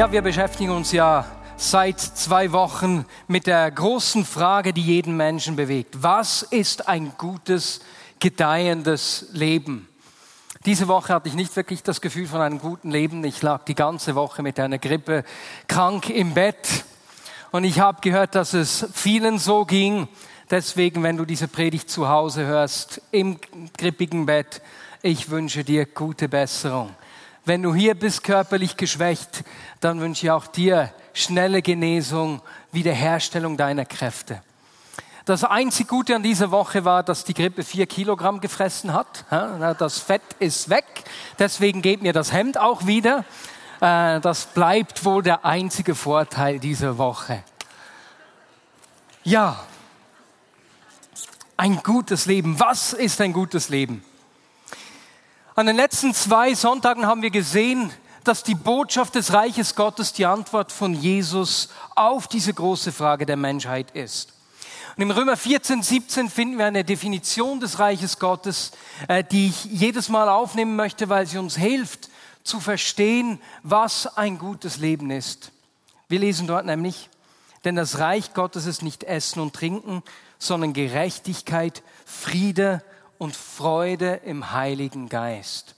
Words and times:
Ja, 0.00 0.10
wir 0.10 0.22
beschäftigen 0.22 0.70
uns 0.70 0.92
ja 0.92 1.26
seit 1.58 2.00
zwei 2.00 2.52
Wochen 2.52 3.04
mit 3.28 3.46
der 3.46 3.70
großen 3.70 4.24
Frage, 4.24 4.72
die 4.72 4.80
jeden 4.80 5.14
Menschen 5.14 5.56
bewegt. 5.56 6.02
Was 6.02 6.40
ist 6.40 6.88
ein 6.88 7.12
gutes, 7.18 7.80
gedeihendes 8.18 9.26
Leben? 9.32 9.86
Diese 10.64 10.88
Woche 10.88 11.12
hatte 11.12 11.28
ich 11.28 11.34
nicht 11.34 11.54
wirklich 11.54 11.82
das 11.82 12.00
Gefühl 12.00 12.26
von 12.26 12.40
einem 12.40 12.60
guten 12.60 12.90
Leben. 12.90 13.22
Ich 13.24 13.42
lag 13.42 13.64
die 13.64 13.74
ganze 13.74 14.14
Woche 14.14 14.42
mit 14.42 14.58
einer 14.58 14.78
Grippe 14.78 15.22
krank 15.68 16.08
im 16.08 16.32
Bett. 16.32 16.86
Und 17.50 17.64
ich 17.64 17.78
habe 17.78 18.00
gehört, 18.00 18.34
dass 18.34 18.54
es 18.54 18.86
vielen 18.94 19.38
so 19.38 19.66
ging. 19.66 20.08
Deswegen, 20.50 21.02
wenn 21.02 21.18
du 21.18 21.26
diese 21.26 21.46
Predigt 21.46 21.90
zu 21.90 22.08
Hause 22.08 22.46
hörst, 22.46 23.02
im 23.10 23.38
grippigen 23.76 24.24
Bett, 24.24 24.62
ich 25.02 25.28
wünsche 25.28 25.62
dir 25.62 25.84
gute 25.84 26.26
Besserung. 26.26 26.88
Wenn 27.50 27.64
du 27.64 27.74
hier 27.74 27.96
bist, 27.96 28.22
körperlich 28.22 28.76
geschwächt, 28.76 29.42
dann 29.80 30.00
wünsche 30.00 30.26
ich 30.26 30.30
auch 30.30 30.46
dir 30.46 30.94
schnelle 31.12 31.62
Genesung, 31.62 32.42
Wiederherstellung 32.70 33.56
deiner 33.56 33.84
Kräfte. 33.84 34.40
Das 35.24 35.42
einzig 35.42 35.88
Gute 35.88 36.14
an 36.14 36.22
dieser 36.22 36.52
Woche 36.52 36.84
war, 36.84 37.02
dass 37.02 37.24
die 37.24 37.34
Grippe 37.34 37.64
vier 37.64 37.88
Kilogramm 37.88 38.40
gefressen 38.40 38.92
hat. 38.92 39.24
Das 39.80 39.98
Fett 39.98 40.22
ist 40.38 40.70
weg, 40.70 40.84
deswegen 41.40 41.82
geht 41.82 42.02
mir 42.02 42.12
das 42.12 42.32
Hemd 42.32 42.56
auch 42.56 42.86
wieder. 42.86 43.24
Äh, 43.80 44.20
das 44.20 44.46
bleibt 44.46 45.04
wohl 45.04 45.24
der 45.24 45.44
einzige 45.44 45.96
Vorteil 45.96 46.60
dieser 46.60 46.98
Woche. 46.98 47.42
Ja, 49.24 49.58
ein 51.56 51.82
gutes 51.82 52.26
Leben. 52.26 52.60
Was 52.60 52.92
ist 52.92 53.20
ein 53.20 53.32
gutes 53.32 53.70
Leben? 53.70 54.04
An 55.56 55.66
den 55.66 55.76
letzten 55.76 56.14
zwei 56.14 56.54
Sonntagen 56.54 57.06
haben 57.06 57.22
wir 57.22 57.30
gesehen, 57.30 57.90
dass 58.22 58.44
die 58.44 58.54
Botschaft 58.54 59.16
des 59.16 59.32
Reiches 59.32 59.74
Gottes 59.74 60.12
die 60.12 60.26
Antwort 60.26 60.70
von 60.70 60.94
Jesus 60.94 61.70
auf 61.96 62.28
diese 62.28 62.54
große 62.54 62.92
Frage 62.92 63.26
der 63.26 63.36
Menschheit 63.36 63.90
ist. 63.90 64.32
Und 64.96 65.02
im 65.02 65.10
Römer 65.10 65.36
14, 65.36 65.82
17 65.82 66.30
finden 66.30 66.58
wir 66.58 66.66
eine 66.66 66.84
Definition 66.84 67.58
des 67.58 67.78
Reiches 67.78 68.18
Gottes, 68.18 68.72
äh, 69.08 69.24
die 69.24 69.48
ich 69.48 69.64
jedes 69.64 70.08
Mal 70.08 70.28
aufnehmen 70.28 70.76
möchte, 70.76 71.08
weil 71.08 71.26
sie 71.26 71.38
uns 71.38 71.56
hilft 71.56 72.10
zu 72.44 72.60
verstehen, 72.60 73.40
was 73.62 74.06
ein 74.16 74.38
gutes 74.38 74.76
Leben 74.76 75.10
ist. 75.10 75.52
Wir 76.08 76.20
lesen 76.20 76.46
dort 76.46 76.66
nämlich, 76.66 77.08
denn 77.64 77.76
das 77.76 77.98
Reich 77.98 78.34
Gottes 78.34 78.66
ist 78.66 78.82
nicht 78.82 79.04
Essen 79.04 79.40
und 79.40 79.54
Trinken, 79.54 80.02
sondern 80.38 80.72
Gerechtigkeit, 80.74 81.82
Friede 82.04 82.82
und 83.20 83.36
Freude 83.36 84.22
im 84.24 84.52
Heiligen 84.52 85.10
Geist. 85.10 85.74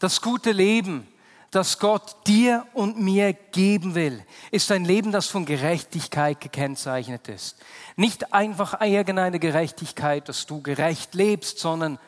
Das 0.00 0.20
gute 0.20 0.50
Leben, 0.50 1.06
das 1.52 1.78
Gott 1.78 2.16
dir 2.26 2.66
und 2.74 2.98
mir 2.98 3.32
geben 3.32 3.94
will, 3.94 4.24
ist 4.50 4.72
ein 4.72 4.84
Leben, 4.84 5.12
das 5.12 5.28
von 5.28 5.46
Gerechtigkeit 5.46 6.40
gekennzeichnet 6.40 7.28
ist. 7.28 7.56
Nicht 7.94 8.34
einfach 8.34 8.80
irgendeine 8.80 9.38
Gerechtigkeit, 9.38 10.28
dass 10.28 10.46
du 10.46 10.60
gerecht 10.60 11.14
lebst, 11.14 11.60
sondern 11.60 12.00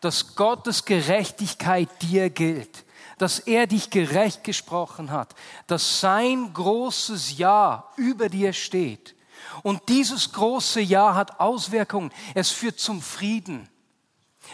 dass 0.00 0.34
Gottes 0.34 0.86
Gerechtigkeit 0.86 1.90
dir 2.00 2.30
gilt, 2.30 2.86
dass 3.18 3.38
er 3.38 3.66
dich 3.66 3.90
gerecht 3.90 4.44
gesprochen 4.44 5.10
hat, 5.10 5.34
dass 5.66 6.00
sein 6.00 6.54
großes 6.54 7.36
Ja 7.36 7.92
über 7.96 8.30
dir 8.30 8.54
steht. 8.54 9.14
Und 9.62 9.90
dieses 9.90 10.32
große 10.32 10.80
Ja 10.80 11.14
hat 11.14 11.38
Auswirkungen. 11.38 12.10
Es 12.34 12.50
führt 12.50 12.80
zum 12.80 13.02
Frieden. 13.02 13.68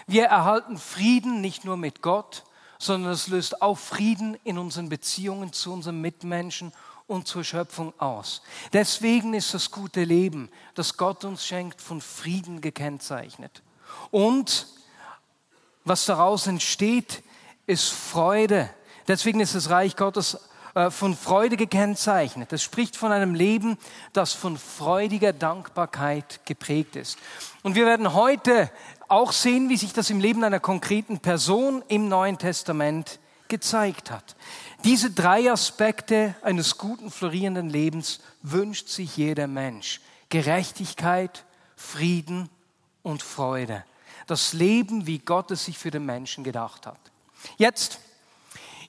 Wir 0.06 0.24
erhalten 0.24 0.78
Frieden 0.78 1.40
nicht 1.40 1.64
nur 1.64 1.76
mit 1.76 2.02
Gott, 2.02 2.44
sondern 2.78 3.12
es 3.12 3.28
löst 3.28 3.62
auch 3.62 3.78
Frieden 3.78 4.36
in 4.44 4.58
unseren 4.58 4.88
Beziehungen 4.88 5.52
zu 5.52 5.72
unseren 5.72 6.00
Mitmenschen 6.00 6.72
und 7.06 7.28
zur 7.28 7.44
Schöpfung 7.44 7.92
aus. 7.98 8.42
Deswegen 8.72 9.34
ist 9.34 9.54
das 9.54 9.70
gute 9.70 10.04
Leben, 10.04 10.50
das 10.74 10.96
Gott 10.96 11.24
uns 11.24 11.46
schenkt, 11.46 11.80
von 11.80 12.00
Frieden 12.00 12.60
gekennzeichnet. 12.60 13.62
Und 14.10 14.66
was 15.84 16.06
daraus 16.06 16.46
entsteht, 16.46 17.22
ist 17.66 17.90
Freude. 17.90 18.70
Deswegen 19.08 19.40
ist 19.40 19.54
das 19.54 19.70
Reich 19.70 19.96
Gottes 19.96 20.38
von 20.90 21.16
Freude 21.16 21.56
gekennzeichnet. 21.56 22.52
Es 22.52 22.62
spricht 22.62 22.96
von 22.96 23.12
einem 23.12 23.34
Leben, 23.34 23.76
das 24.12 24.32
von 24.32 24.56
freudiger 24.56 25.32
Dankbarkeit 25.32 26.40
geprägt 26.46 26.96
ist. 26.96 27.18
Und 27.62 27.74
wir 27.74 27.86
werden 27.86 28.14
heute 28.14 28.70
auch 29.08 29.32
sehen, 29.32 29.68
wie 29.68 29.76
sich 29.76 29.92
das 29.92 30.08
im 30.08 30.20
Leben 30.20 30.42
einer 30.44 30.60
konkreten 30.60 31.18
Person 31.18 31.82
im 31.88 32.08
Neuen 32.08 32.38
Testament 32.38 33.18
gezeigt 33.48 34.10
hat. 34.10 34.34
Diese 34.84 35.10
drei 35.10 35.52
Aspekte 35.52 36.34
eines 36.42 36.78
guten, 36.78 37.10
florierenden 37.10 37.68
Lebens 37.68 38.20
wünscht 38.40 38.88
sich 38.88 39.16
jeder 39.18 39.46
Mensch. 39.46 40.00
Gerechtigkeit, 40.30 41.44
Frieden 41.76 42.48
und 43.02 43.22
Freude. 43.22 43.84
Das 44.26 44.54
Leben, 44.54 45.06
wie 45.06 45.18
Gott 45.18 45.50
es 45.50 45.66
sich 45.66 45.78
für 45.78 45.90
den 45.90 46.06
Menschen 46.06 46.44
gedacht 46.44 46.86
hat. 46.86 46.98
Jetzt 47.58 48.00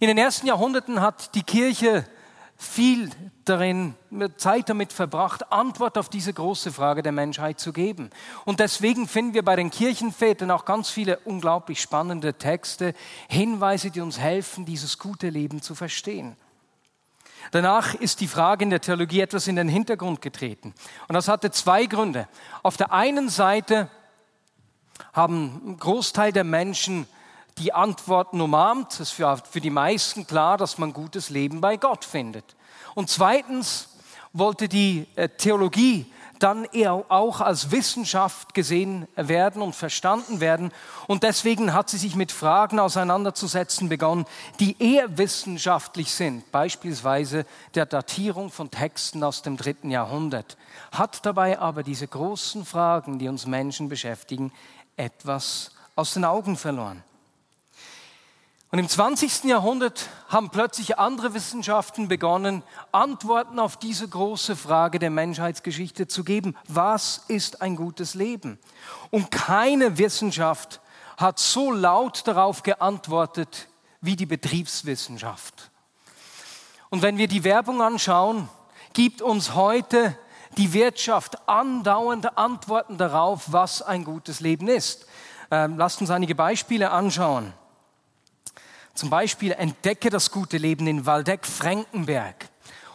in 0.03 0.09
den 0.09 0.17
ersten 0.17 0.47
Jahrhunderten 0.47 0.99
hat 0.99 1.33
die 1.33 1.43
Kirche 1.43 2.05
viel 2.57 3.09
darin, 3.45 3.95
Zeit 4.35 4.67
damit 4.67 4.91
verbracht, 4.91 5.49
Antwort 5.49 5.97
auf 5.97 6.09
diese 6.09 6.33
große 6.33 6.73
Frage 6.73 7.03
der 7.03 7.13
Menschheit 7.13 7.57
zu 7.57 7.71
geben. 7.71 8.09
Und 8.43 8.59
deswegen 8.59 9.07
finden 9.07 9.33
wir 9.33 9.45
bei 9.45 9.55
den 9.55 9.71
Kirchenvätern 9.71 10.51
auch 10.51 10.65
ganz 10.65 10.89
viele 10.89 11.19
unglaublich 11.19 11.81
spannende 11.81 12.33
Texte, 12.33 12.93
Hinweise, 13.29 13.91
die 13.91 14.01
uns 14.01 14.19
helfen, 14.19 14.65
dieses 14.65 14.99
gute 14.99 15.29
Leben 15.29 15.61
zu 15.61 15.73
verstehen. 15.73 16.35
Danach 17.51 17.93
ist 17.93 18.19
die 18.19 18.27
Frage 18.27 18.65
in 18.65 18.71
der 18.71 18.81
Theologie 18.81 19.21
etwas 19.21 19.47
in 19.47 19.55
den 19.55 19.69
Hintergrund 19.69 20.21
getreten. 20.21 20.73
Und 21.07 21.13
das 21.13 21.29
hatte 21.29 21.49
zwei 21.51 21.85
Gründe. 21.85 22.27
Auf 22.61 22.75
der 22.75 22.91
einen 22.91 23.29
Seite 23.29 23.89
haben 25.13 25.61
ein 25.65 25.77
Großteil 25.77 26.33
der 26.33 26.43
Menschen 26.43 27.07
die 27.57 27.73
Antworten 27.73 28.41
umarmt. 28.41 28.93
Es 28.93 28.99
ist 28.99 29.11
für, 29.11 29.37
für 29.49 29.61
die 29.61 29.69
meisten 29.69 30.27
klar, 30.27 30.57
dass 30.57 30.77
man 30.77 30.93
gutes 30.93 31.29
Leben 31.29 31.61
bei 31.61 31.77
Gott 31.77 32.05
findet. 32.05 32.55
Und 32.95 33.09
zweitens 33.09 33.89
wollte 34.33 34.67
die 34.67 35.07
äh, 35.15 35.29
Theologie 35.29 36.05
dann 36.39 36.65
eher 36.65 37.05
auch 37.07 37.39
als 37.39 37.71
Wissenschaft 37.71 38.53
gesehen 38.53 39.07
werden 39.15 39.61
und 39.61 39.75
verstanden 39.75 40.41
werden. 40.41 40.73
Und 41.07 41.23
deswegen 41.23 41.73
hat 41.73 41.89
sie 41.89 41.97
sich 41.97 42.17
mit 42.17 42.33
Fragen 42.33 42.79
auseinanderzusetzen 42.79 43.87
begonnen, 43.87 44.25
die 44.59 44.75
eher 44.77 45.17
wissenschaftlich 45.17 46.11
sind, 46.11 46.51
beispielsweise 46.51 47.45
der 47.75 47.85
Datierung 47.85 48.51
von 48.51 48.69
Texten 48.71 49.23
aus 49.23 49.41
dem 49.41 49.55
dritten 49.55 49.89
Jahrhundert, 49.89 50.57
hat 50.91 51.25
dabei 51.25 51.59
aber 51.59 51.81
diese 51.81 52.07
großen 52.07 52.65
Fragen, 52.65 53.19
die 53.19 53.29
uns 53.29 53.45
Menschen 53.45 53.87
beschäftigen, 53.87 54.51
etwas 54.97 55.71
aus 55.95 56.13
den 56.13 56.25
Augen 56.25 56.57
verloren. 56.57 57.03
Und 58.73 58.79
im 58.79 58.89
20. 58.89 59.43
Jahrhundert 59.43 60.09
haben 60.29 60.49
plötzlich 60.49 60.97
andere 60.97 61.35
Wissenschaften 61.35 62.07
begonnen, 62.07 62.63
Antworten 62.91 63.59
auf 63.59 63.77
diese 63.77 64.07
große 64.07 64.55
Frage 64.55 64.97
der 64.97 65.11
Menschheitsgeschichte 65.11 66.07
zu 66.07 66.23
geben. 66.23 66.55
Was 66.67 67.21
ist 67.27 67.61
ein 67.61 67.75
gutes 67.75 68.15
Leben? 68.15 68.57
Und 69.11 69.29
keine 69.29 69.99
Wissenschaft 69.99 70.81
hat 71.17 71.37
so 71.37 71.71
laut 71.71 72.27
darauf 72.27 72.63
geantwortet 72.63 73.67
wie 74.01 74.15
die 74.15 74.25
Betriebswissenschaft. 74.25 75.69
Und 76.89 77.03
wenn 77.03 77.19
wir 77.19 77.27
die 77.27 77.43
Werbung 77.43 77.79
anschauen, 77.79 78.49
gibt 78.93 79.21
uns 79.21 79.53
heute 79.53 80.17
die 80.57 80.73
Wirtschaft 80.73 81.47
andauernde 81.47 82.39
Antworten 82.39 82.97
darauf, 82.97 83.51
was 83.51 83.83
ein 83.83 84.03
gutes 84.03 84.39
Leben 84.39 84.67
ist. 84.67 85.05
Ähm, 85.51 85.77
lasst 85.77 86.01
uns 86.01 86.09
einige 86.09 86.33
Beispiele 86.33 86.89
anschauen. 86.89 87.53
Zum 88.93 89.09
Beispiel 89.09 89.51
entdecke 89.53 90.09
das 90.09 90.29
gute 90.29 90.57
Leben 90.57 90.85
in 90.87 91.05
Waldeck-Frankenberg. 91.05 92.49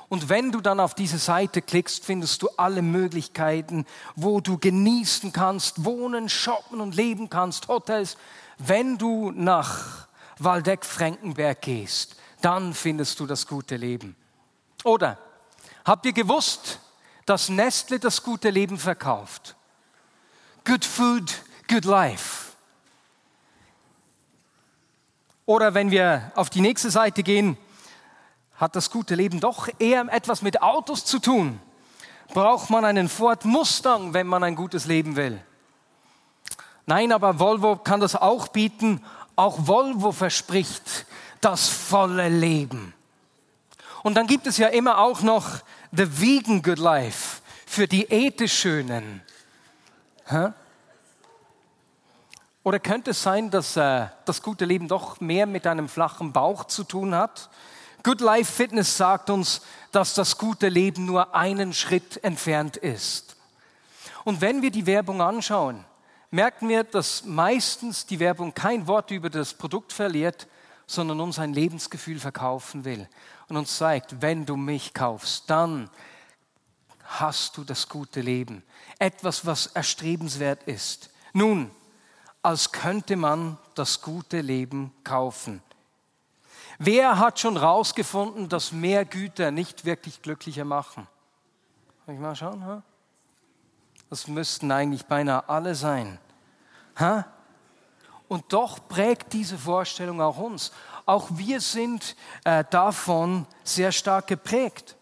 Und 0.08 0.28
wenn 0.28 0.52
du 0.52 0.60
dann 0.60 0.80
auf 0.80 0.94
diese 0.94 1.18
Seite 1.18 1.60
klickst, 1.60 2.04
findest 2.04 2.42
du 2.42 2.48
alle 2.56 2.82
Möglichkeiten, 2.82 3.84
wo 4.16 4.40
du 4.40 4.56
genießen 4.56 5.32
kannst, 5.32 5.84
wohnen, 5.84 6.28
shoppen 6.28 6.80
und 6.80 6.94
leben 6.94 7.28
kannst, 7.28 7.68
Hotels. 7.68 8.16
Wenn 8.58 8.96
du 8.96 9.32
nach 9.32 10.08
Waldeck-Frankenberg 10.38 11.60
gehst, 11.60 12.16
dann 12.40 12.72
findest 12.72 13.20
du 13.20 13.26
das 13.26 13.46
gute 13.46 13.76
Leben. 13.76 14.16
Oder 14.84 15.18
habt 15.84 16.06
ihr 16.06 16.12
gewusst, 16.12 16.78
dass 17.26 17.48
Nestle 17.48 17.98
das 17.98 18.22
gute 18.22 18.50
Leben 18.50 18.78
verkauft? 18.78 19.56
Good 20.64 20.84
food, 20.84 21.34
good 21.68 21.84
life. 21.84 22.47
Oder 25.48 25.72
wenn 25.72 25.90
wir 25.90 26.30
auf 26.34 26.50
die 26.50 26.60
nächste 26.60 26.90
Seite 26.90 27.22
gehen, 27.22 27.56
hat 28.56 28.76
das 28.76 28.90
gute 28.90 29.14
Leben 29.14 29.40
doch 29.40 29.66
eher 29.78 30.04
etwas 30.12 30.42
mit 30.42 30.60
Autos 30.60 31.06
zu 31.06 31.20
tun. 31.20 31.58
Braucht 32.34 32.68
man 32.68 32.84
einen 32.84 33.08
Ford 33.08 33.46
Mustang, 33.46 34.12
wenn 34.12 34.26
man 34.26 34.44
ein 34.44 34.56
gutes 34.56 34.84
Leben 34.84 35.16
will? 35.16 35.42
Nein, 36.84 37.12
aber 37.12 37.38
Volvo 37.38 37.76
kann 37.76 37.98
das 37.98 38.14
auch 38.14 38.48
bieten. 38.48 39.02
Auch 39.36 39.66
Volvo 39.66 40.12
verspricht 40.12 41.06
das 41.40 41.70
volle 41.70 42.28
Leben. 42.28 42.92
Und 44.02 44.18
dann 44.18 44.26
gibt 44.26 44.46
es 44.46 44.58
ja 44.58 44.68
immer 44.68 44.98
auch 44.98 45.22
noch 45.22 45.60
The 45.92 46.20
Vegan 46.20 46.60
Good 46.60 46.78
Life 46.78 47.40
für 47.64 47.88
die 47.88 48.06
Schönen. 48.48 49.22
Hä? 50.26 50.48
Oder 52.68 52.80
könnte 52.80 53.12
es 53.12 53.22
sein, 53.22 53.50
dass 53.50 53.78
äh, 53.78 54.08
das 54.26 54.42
gute 54.42 54.66
Leben 54.66 54.88
doch 54.88 55.22
mehr 55.22 55.46
mit 55.46 55.66
einem 55.66 55.88
flachen 55.88 56.34
Bauch 56.34 56.64
zu 56.64 56.84
tun 56.84 57.14
hat? 57.14 57.48
Good 58.02 58.20
Life 58.20 58.52
Fitness 58.52 58.94
sagt 58.94 59.30
uns, 59.30 59.62
dass 59.90 60.12
das 60.12 60.36
gute 60.36 60.68
Leben 60.68 61.06
nur 61.06 61.34
einen 61.34 61.72
Schritt 61.72 62.22
entfernt 62.22 62.76
ist. 62.76 63.36
Und 64.24 64.42
wenn 64.42 64.60
wir 64.60 64.70
die 64.70 64.84
Werbung 64.84 65.22
anschauen, 65.22 65.82
merken 66.30 66.68
wir, 66.68 66.84
dass 66.84 67.24
meistens 67.24 68.04
die 68.04 68.20
Werbung 68.20 68.52
kein 68.52 68.86
Wort 68.86 69.12
über 69.12 69.30
das 69.30 69.54
Produkt 69.54 69.94
verliert, 69.94 70.46
sondern 70.86 71.20
uns 71.20 71.38
ein 71.38 71.54
Lebensgefühl 71.54 72.20
verkaufen 72.20 72.84
will 72.84 73.08
und 73.48 73.56
uns 73.56 73.78
zeigt, 73.78 74.20
wenn 74.20 74.44
du 74.44 74.56
mich 74.56 74.92
kaufst, 74.92 75.48
dann 75.48 75.88
hast 77.02 77.56
du 77.56 77.64
das 77.64 77.88
gute 77.88 78.20
Leben. 78.20 78.62
Etwas, 78.98 79.46
was 79.46 79.68
erstrebenswert 79.68 80.64
ist. 80.64 81.08
Nun, 81.32 81.70
als 82.42 82.72
könnte 82.72 83.16
man 83.16 83.58
das 83.74 84.00
gute 84.00 84.40
Leben 84.40 84.92
kaufen. 85.04 85.62
Wer 86.78 87.18
hat 87.18 87.40
schon 87.40 87.56
rausgefunden, 87.56 88.48
dass 88.48 88.72
mehr 88.72 89.04
Güter 89.04 89.50
nicht 89.50 89.84
wirklich 89.84 90.22
glücklicher 90.22 90.64
machen? 90.64 91.08
Kann 92.06 92.14
ich 92.14 92.20
mal 92.20 92.36
schauen? 92.36 92.64
Ha? 92.64 92.82
Das 94.10 94.28
müssten 94.28 94.70
eigentlich 94.70 95.04
beinahe 95.06 95.48
alle 95.48 95.74
sein. 95.74 96.18
Ha? 96.98 97.26
Und 98.28 98.52
doch 98.52 98.86
prägt 98.88 99.32
diese 99.32 99.58
Vorstellung 99.58 100.20
auch 100.20 100.38
uns. 100.38 100.72
Auch 101.06 101.28
wir 101.32 101.60
sind 101.60 102.14
äh, 102.44 102.64
davon 102.70 103.46
sehr 103.64 103.90
stark 103.90 104.26
geprägt. 104.28 104.96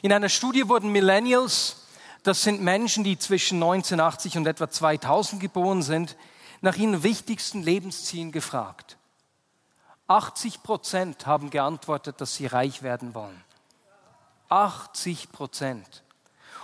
In 0.00 0.12
einer 0.12 0.28
Studie 0.28 0.68
wurden 0.68 0.90
Millennials 0.90 1.81
das 2.22 2.42
sind 2.42 2.62
Menschen, 2.62 3.04
die 3.04 3.18
zwischen 3.18 3.56
1980 3.56 4.36
und 4.36 4.46
etwa 4.46 4.70
2000 4.70 5.40
geboren 5.40 5.82
sind, 5.82 6.16
nach 6.60 6.76
ihren 6.76 7.02
wichtigsten 7.02 7.62
Lebenszielen 7.62 8.30
gefragt. 8.30 8.96
80 10.06 10.62
Prozent 10.62 11.26
haben 11.26 11.50
geantwortet, 11.50 12.20
dass 12.20 12.34
sie 12.34 12.46
reich 12.46 12.82
werden 12.82 13.14
wollen. 13.14 13.42
80 14.48 15.32
Prozent. 15.32 16.02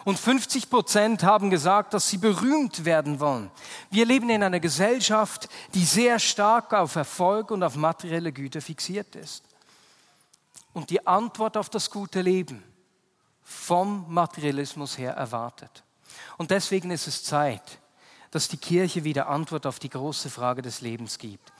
Und 0.04 0.18
50 0.18 0.70
Prozent 0.70 1.22
haben 1.22 1.50
gesagt, 1.50 1.92
dass 1.92 2.08
sie 2.08 2.18
berühmt 2.18 2.84
werden 2.84 3.18
wollen. 3.18 3.50
Wir 3.90 4.06
leben 4.06 4.30
in 4.30 4.42
einer 4.42 4.60
Gesellschaft, 4.60 5.48
die 5.74 5.84
sehr 5.84 6.18
stark 6.18 6.72
auf 6.72 6.94
Erfolg 6.94 7.50
und 7.50 7.62
auf 7.62 7.74
materielle 7.74 8.32
Güter 8.32 8.60
fixiert 8.60 9.16
ist. 9.16 9.44
Und 10.72 10.90
die 10.90 11.06
Antwort 11.06 11.56
auf 11.56 11.68
das 11.68 11.90
gute 11.90 12.22
Leben 12.22 12.62
vom 13.48 14.04
Materialismus 14.12 14.98
her 14.98 15.14
erwartet. 15.14 15.82
Und 16.36 16.50
deswegen 16.50 16.90
ist 16.90 17.06
es 17.06 17.24
Zeit, 17.24 17.78
dass 18.30 18.48
die 18.48 18.58
Kirche 18.58 19.04
wieder 19.04 19.28
Antwort 19.28 19.64
auf 19.64 19.78
die 19.78 19.88
große 19.88 20.28
Frage 20.28 20.60
des 20.60 20.82
Lebens 20.82 21.16
gibt. 21.16 21.50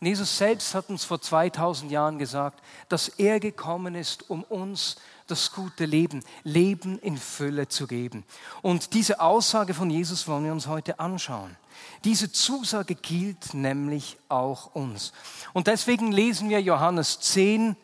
Und 0.00 0.08
Jesus 0.08 0.36
selbst 0.36 0.74
hat 0.74 0.88
uns 0.88 1.04
vor 1.04 1.20
2000 1.20 1.92
Jahren 1.92 2.18
gesagt, 2.18 2.60
dass 2.88 3.08
er 3.08 3.38
gekommen 3.38 3.94
ist, 3.94 4.28
um 4.28 4.42
uns 4.42 4.96
das 5.28 5.52
gute 5.52 5.84
Leben, 5.84 6.24
Leben 6.42 6.98
in 6.98 7.16
Fülle 7.16 7.68
zu 7.68 7.86
geben. 7.86 8.24
Und 8.60 8.92
diese 8.92 9.20
Aussage 9.20 9.72
von 9.72 9.88
Jesus 9.88 10.26
wollen 10.26 10.44
wir 10.44 10.52
uns 10.52 10.66
heute 10.66 10.98
anschauen. 10.98 11.56
Diese 12.02 12.32
Zusage 12.32 12.96
gilt 12.96 13.54
nämlich 13.54 14.18
auch 14.28 14.74
uns. 14.74 15.12
Und 15.52 15.68
deswegen 15.68 16.10
lesen 16.10 16.50
wir 16.50 16.60
Johannes 16.60 17.20
10, 17.20 17.76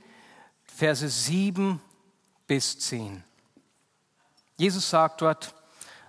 Verse 0.65 1.09
7 1.09 1.81
bis 2.49 2.81
10. 2.81 3.23
Jesus 4.57 4.91
sagt 4.91 5.23
dort, 5.23 5.55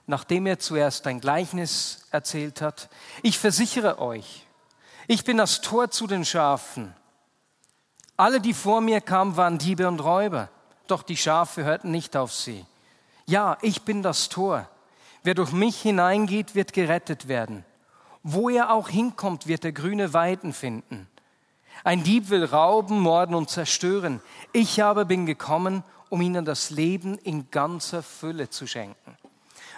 nachdem 0.06 0.46
er 0.46 0.60
zuerst 0.60 1.08
ein 1.08 1.22
Gleichnis 1.22 2.08
erzählt 2.12 2.62
hat, 2.62 2.90
ich 3.22 3.40
versichere 3.40 4.00
euch, 4.00 4.46
ich 5.08 5.24
bin 5.24 5.38
das 5.38 5.62
Tor 5.62 5.92
zu 5.92 6.08
den 6.08 6.26
Schafen. 6.26 6.94
Alle, 8.16 8.40
die 8.40 8.54
vor 8.54 8.82
mir 8.82 9.02
kamen, 9.02 9.38
waren 9.38 9.58
Diebe 9.58 9.88
und 9.88 10.00
Räuber, 10.00 10.50
doch 10.88 11.04
die 11.04 11.18
Schafe 11.18 11.64
hörten 11.64 11.92
nicht 11.92 12.16
auf 12.16 12.34
sie. 12.34 12.66
Ja, 13.26 13.58
ich 13.62 13.84
bin 13.84 14.04
das 14.04 14.30
Tor. 14.30 14.70
Wer 15.24 15.34
durch 15.34 15.52
mich 15.52 15.82
hineingeht, 15.82 16.56
wird 16.56 16.74
gerettet 16.74 17.28
werden. 17.28 17.66
Wo 18.22 18.50
er 18.50 18.72
auch 18.72 18.90
hinkommt, 18.90 19.48
wird 19.48 19.66
er 19.66 19.72
grüne 19.72 20.14
Weiden 20.14 20.54
finden. 20.54 21.08
Ein 21.84 22.04
Dieb 22.04 22.30
will 22.30 22.46
rauben, 22.46 23.00
morden 23.00 23.36
und 23.36 23.50
zerstören. 23.50 24.22
Ich 24.52 24.84
aber 24.84 25.06
bin 25.06 25.26
gekommen, 25.26 25.84
um 26.14 26.22
ihnen 26.22 26.46
das 26.46 26.70
Leben 26.70 27.18
in 27.18 27.50
ganzer 27.50 28.04
Fülle 28.04 28.48
zu 28.48 28.68
schenken. 28.68 29.18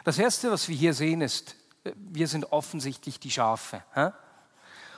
Das 0.04 0.20
Erste, 0.20 0.52
was 0.52 0.68
wir 0.68 0.76
hier 0.76 0.94
sehen, 0.94 1.22
ist, 1.22 1.56
wir 1.96 2.28
sind 2.28 2.52
offensichtlich 2.52 3.22
die 3.22 3.32
Schafe. 3.32 3.82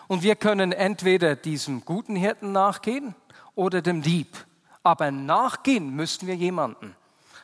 Und 0.08 0.24
wir 0.24 0.36
können 0.36 0.72
entweder 0.72 1.36
diesem 1.36 1.86
guten 1.86 2.16
Hirten 2.16 2.54
nachgehen 2.54 3.14
oder 3.54 3.84
dem 3.84 4.02
Dieb. 4.02 4.48
Aber 4.82 5.12
nachgehen 5.12 5.96
müssten 5.96 6.26
wir 6.26 6.34
jemanden. 6.34 6.96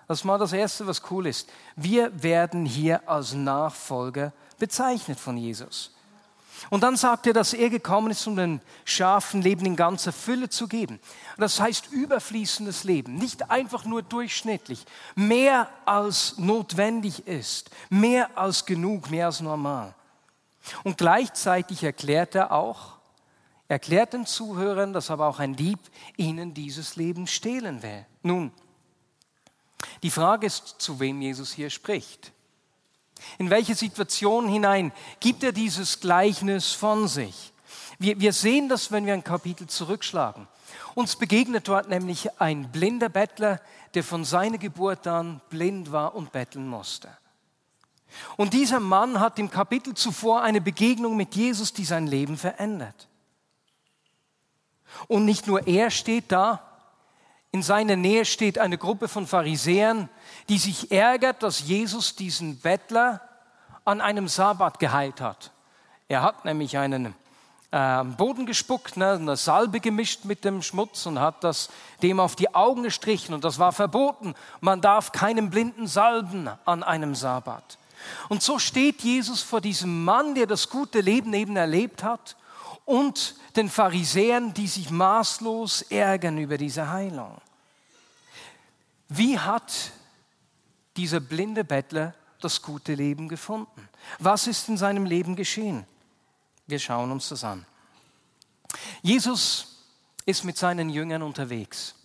Das 0.08 0.22
ist 0.22 0.26
mal 0.26 0.40
das 0.40 0.54
Erste, 0.54 0.88
was 0.88 1.12
cool 1.12 1.28
ist. 1.28 1.48
Wir 1.76 2.24
werden 2.24 2.66
hier 2.66 3.08
als 3.08 3.34
Nachfolger 3.34 4.34
bezeichnet 4.58 5.20
von 5.20 5.38
Jesus. 5.38 5.96
Und 6.70 6.82
dann 6.82 6.96
sagt 6.98 7.28
er, 7.28 7.34
dass 7.34 7.54
er 7.54 7.70
gekommen 7.70 8.12
ist, 8.12 8.26
um 8.28 8.36
den 8.36 8.62
Schafen 8.86 9.42
Leben 9.42 9.66
in 9.66 9.76
ganzer 9.76 10.12
Fülle 10.12 10.50
zu 10.50 10.68
geben. 10.68 11.00
Das 11.38 11.60
heißt 11.60 11.92
überfließendes 11.92 12.84
Leben, 12.84 13.16
nicht 13.16 13.50
einfach 13.50 13.86
nur 13.86 14.02
durchschnittlich, 14.02 14.86
mehr 15.16 15.70
als 15.86 16.38
notwendig 16.38 17.28
ist, 17.28 17.70
mehr 17.90 18.38
als 18.38 18.66
genug, 18.66 19.10
mehr 19.10 19.28
als 19.28 19.42
normal. 19.42 19.94
Und 20.84 20.98
gleichzeitig 20.98 21.84
erklärt 21.84 22.36
er 22.36 22.52
auch, 22.52 22.94
erklärt 23.68 24.14
den 24.14 24.26
Zuhörern, 24.26 24.94
dass 24.94 25.12
aber 25.12 25.28
auch 25.28 25.40
ein 25.40 25.56
Dieb 25.56 25.80
ihnen 26.16 26.54
dieses 26.54 26.96
Leben 26.96 27.28
stehlen 27.28 27.82
will. 27.82 28.06
Nun, 28.22 28.52
die 30.02 30.12
Frage 30.12 30.48
ist, 30.48 30.76
zu 30.78 31.00
wem 31.00 31.22
Jesus 31.22 31.52
hier 31.52 31.70
spricht. 31.70 32.32
In 33.38 33.50
welche 33.50 33.76
Situation 33.76 34.48
hinein 34.48 34.92
gibt 35.20 35.44
er 35.44 35.52
dieses 35.52 36.00
Gleichnis 36.00 36.74
von 36.74 37.08
sich? 37.08 37.54
Wir, 38.00 38.20
wir 38.20 38.34
sehen 38.34 38.70
das, 38.70 38.92
wenn 38.92 39.06
wir 39.06 39.14
ein 39.14 39.24
Kapitel 39.24 39.68
zurückschlagen. 39.68 40.48
Uns 40.96 41.16
begegnet 41.16 41.68
dort 41.68 41.90
nämlich 41.90 42.40
ein 42.40 42.72
blinder 42.72 43.10
Bettler, 43.10 43.60
der 43.94 44.04
von 44.04 44.26
seiner 44.26 44.58
Geburt 44.58 45.08
an 45.08 45.42
blind 45.50 45.92
war 45.92 46.16
und 46.16 46.32
betteln 46.32 46.68
musste. 46.68 47.10
Und 48.38 48.54
dieser 48.54 48.80
Mann 48.80 49.20
hat 49.20 49.40
im 49.40 49.50
Kapitel 49.50 49.94
zuvor 49.96 50.42
eine 50.44 50.62
Begegnung 50.62 51.18
mit 51.18 51.36
Jesus, 51.36 51.74
die 51.74 51.86
sein 51.86 52.08
Leben 52.08 52.38
verändert. 52.38 53.08
Und 55.08 55.26
nicht 55.26 55.48
nur 55.48 55.68
er 55.68 55.90
steht 55.90 56.32
da, 56.32 56.73
in 57.54 57.62
seiner 57.62 57.96
Nähe 57.96 58.26
steht 58.26 58.58
eine 58.58 58.80
Gruppe 58.80 59.08
von 59.08 59.28
Pharisäern, 59.28 60.10
die 60.50 60.58
sich 60.58 60.92
ärgert, 60.92 61.44
dass 61.44 61.60
Jesus 61.60 62.16
diesen 62.16 62.58
Bettler 62.60 63.22
an 63.86 64.02
einem 64.02 64.28
Sabbat 64.28 64.80
geheilt 64.80 65.22
hat. 65.22 65.52
Er 66.08 66.24
hat 66.24 66.46
nämlich 66.46 66.80
einen 66.80 67.14
äh, 67.70 68.04
Boden 68.04 68.48
gespuckt, 68.48 68.98
ne, 68.98 69.12
eine 69.12 69.38
Salbe 69.38 69.80
gemischt 69.82 70.26
mit 70.26 70.44
dem 70.44 70.64
Schmutz 70.64 71.06
und 71.06 71.20
hat 71.20 71.44
das 71.44 71.70
dem 72.02 72.20
auf 72.20 72.36
die 72.36 72.56
Augen 72.56 72.82
gestrichen 72.82 73.36
und 73.36 73.44
das 73.44 73.60
war 73.60 73.72
verboten. 73.72 74.34
Man 74.60 74.82
darf 74.82 75.12
keinen 75.12 75.52
Blinden 75.52 75.86
salben 75.86 76.50
an 76.66 76.82
einem 76.82 77.14
Sabbat. 77.14 77.78
Und 78.30 78.42
so 78.42 78.58
steht 78.58 79.02
Jesus 79.02 79.44
vor 79.44 79.62
diesem 79.62 80.04
Mann, 80.04 80.34
der 80.34 80.48
das 80.48 80.70
gute 80.72 81.02
Leben 81.02 81.32
eben 81.36 81.56
erlebt 81.56 82.04
hat 82.04 82.36
und 82.86 83.36
den 83.56 83.70
Pharisäern, 83.70 84.54
die 84.54 84.68
sich 84.68 84.90
maßlos 84.90 85.84
ärgern 85.84 86.38
über 86.38 86.58
diese 86.58 86.90
Heilung. 86.90 87.40
Wie 89.10 89.38
hat 89.38 89.92
dieser 90.98 91.20
blinde 91.20 91.64
Bettler 91.64 92.16
das 92.40 92.62
gute 92.62 92.96
Leben 92.96 93.30
gefunden? 93.30 93.90
Was 94.20 94.48
ist 94.48 94.70
in 94.70 94.78
seinem 94.78 95.06
Leben 95.06 95.36
geschehen? 95.36 95.86
Wir 96.68 96.80
schauen 96.80 97.12
uns 97.12 97.30
das 97.30 97.44
an. 97.44 97.66
Jesus 99.02 99.86
ist 100.26 100.44
mit 100.44 100.58
seinen 100.58 100.90
Jüngern 100.90 101.22
unterwegs. 101.22 101.96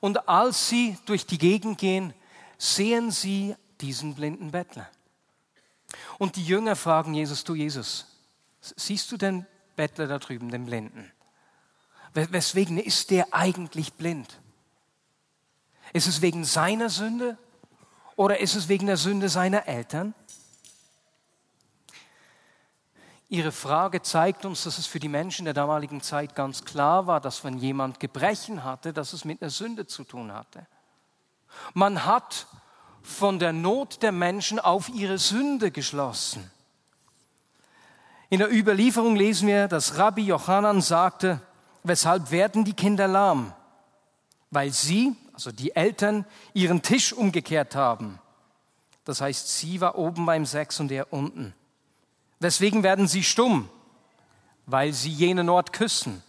Und 0.00 0.28
als 0.28 0.68
sie 0.68 0.98
durch 1.06 1.26
die 1.26 1.38
Gegend 1.38 1.78
gehen, 1.78 2.14
sehen 2.58 3.10
sie 3.10 3.54
diesen 3.80 4.14
blinden 4.14 4.50
Bettler. 4.50 4.88
Und 6.18 6.36
die 6.36 6.44
Jünger 6.44 6.76
fragen 6.76 7.14
Jesus, 7.14 7.44
du 7.44 7.54
Jesus, 7.54 8.06
siehst 8.60 9.10
du 9.12 9.16
den 9.16 9.46
Bettler 9.76 10.06
da 10.06 10.18
drüben, 10.18 10.50
den 10.50 10.66
Blinden? 10.66 11.12
Weswegen 12.14 12.78
ist 12.78 13.10
der 13.10 13.28
eigentlich 13.32 13.92
blind? 13.94 14.40
Ist 15.92 16.06
es 16.06 16.22
wegen 16.22 16.44
seiner 16.44 16.88
Sünde 16.88 17.38
oder 18.16 18.40
ist 18.40 18.54
es 18.54 18.68
wegen 18.68 18.86
der 18.86 18.96
Sünde 18.96 19.28
seiner 19.28 19.68
Eltern? 19.68 20.14
Ihre 23.28 23.50
Frage 23.52 24.02
zeigt 24.02 24.44
uns, 24.44 24.62
dass 24.64 24.78
es 24.78 24.86
für 24.86 25.00
die 25.00 25.08
Menschen 25.08 25.44
der 25.44 25.54
damaligen 25.54 26.00
Zeit 26.00 26.34
ganz 26.34 26.64
klar 26.64 27.06
war, 27.06 27.20
dass 27.20 27.42
wenn 27.42 27.58
jemand 27.58 27.98
Gebrechen 27.98 28.62
hatte, 28.62 28.92
dass 28.92 29.12
es 29.12 29.24
mit 29.24 29.42
einer 29.42 29.50
Sünde 29.50 29.86
zu 29.86 30.04
tun 30.04 30.32
hatte. 30.32 30.66
Man 31.74 32.04
hat 32.04 32.46
von 33.02 33.38
der 33.38 33.52
Not 33.52 34.02
der 34.02 34.12
Menschen 34.12 34.60
auf 34.60 34.88
ihre 34.88 35.18
Sünde 35.18 35.70
geschlossen. 35.70 36.50
In 38.36 38.40
der 38.40 38.52
Überlieferung 38.52 39.16
lesen 39.16 39.48
wir, 39.48 39.66
dass 39.66 39.96
Rabbi 39.96 40.20
Jochanan 40.20 40.82
sagte, 40.82 41.40
weshalb 41.84 42.30
werden 42.30 42.66
die 42.66 42.74
Kinder 42.74 43.08
lahm? 43.08 43.54
Weil 44.50 44.74
sie, 44.74 45.16
also 45.32 45.50
die 45.50 45.74
Eltern, 45.74 46.26
ihren 46.52 46.82
Tisch 46.82 47.14
umgekehrt 47.14 47.74
haben. 47.74 48.18
Das 49.06 49.22
heißt, 49.22 49.56
sie 49.56 49.80
war 49.80 49.96
oben 49.96 50.26
beim 50.26 50.44
Sex 50.44 50.80
und 50.80 50.92
er 50.92 51.14
unten. 51.14 51.54
Weswegen 52.38 52.82
werden 52.82 53.08
sie 53.08 53.22
stumm? 53.22 53.70
Weil 54.66 54.92
sie 54.92 55.08
jenen 55.08 55.48
Ort 55.48 55.72
küssen. 55.72 56.22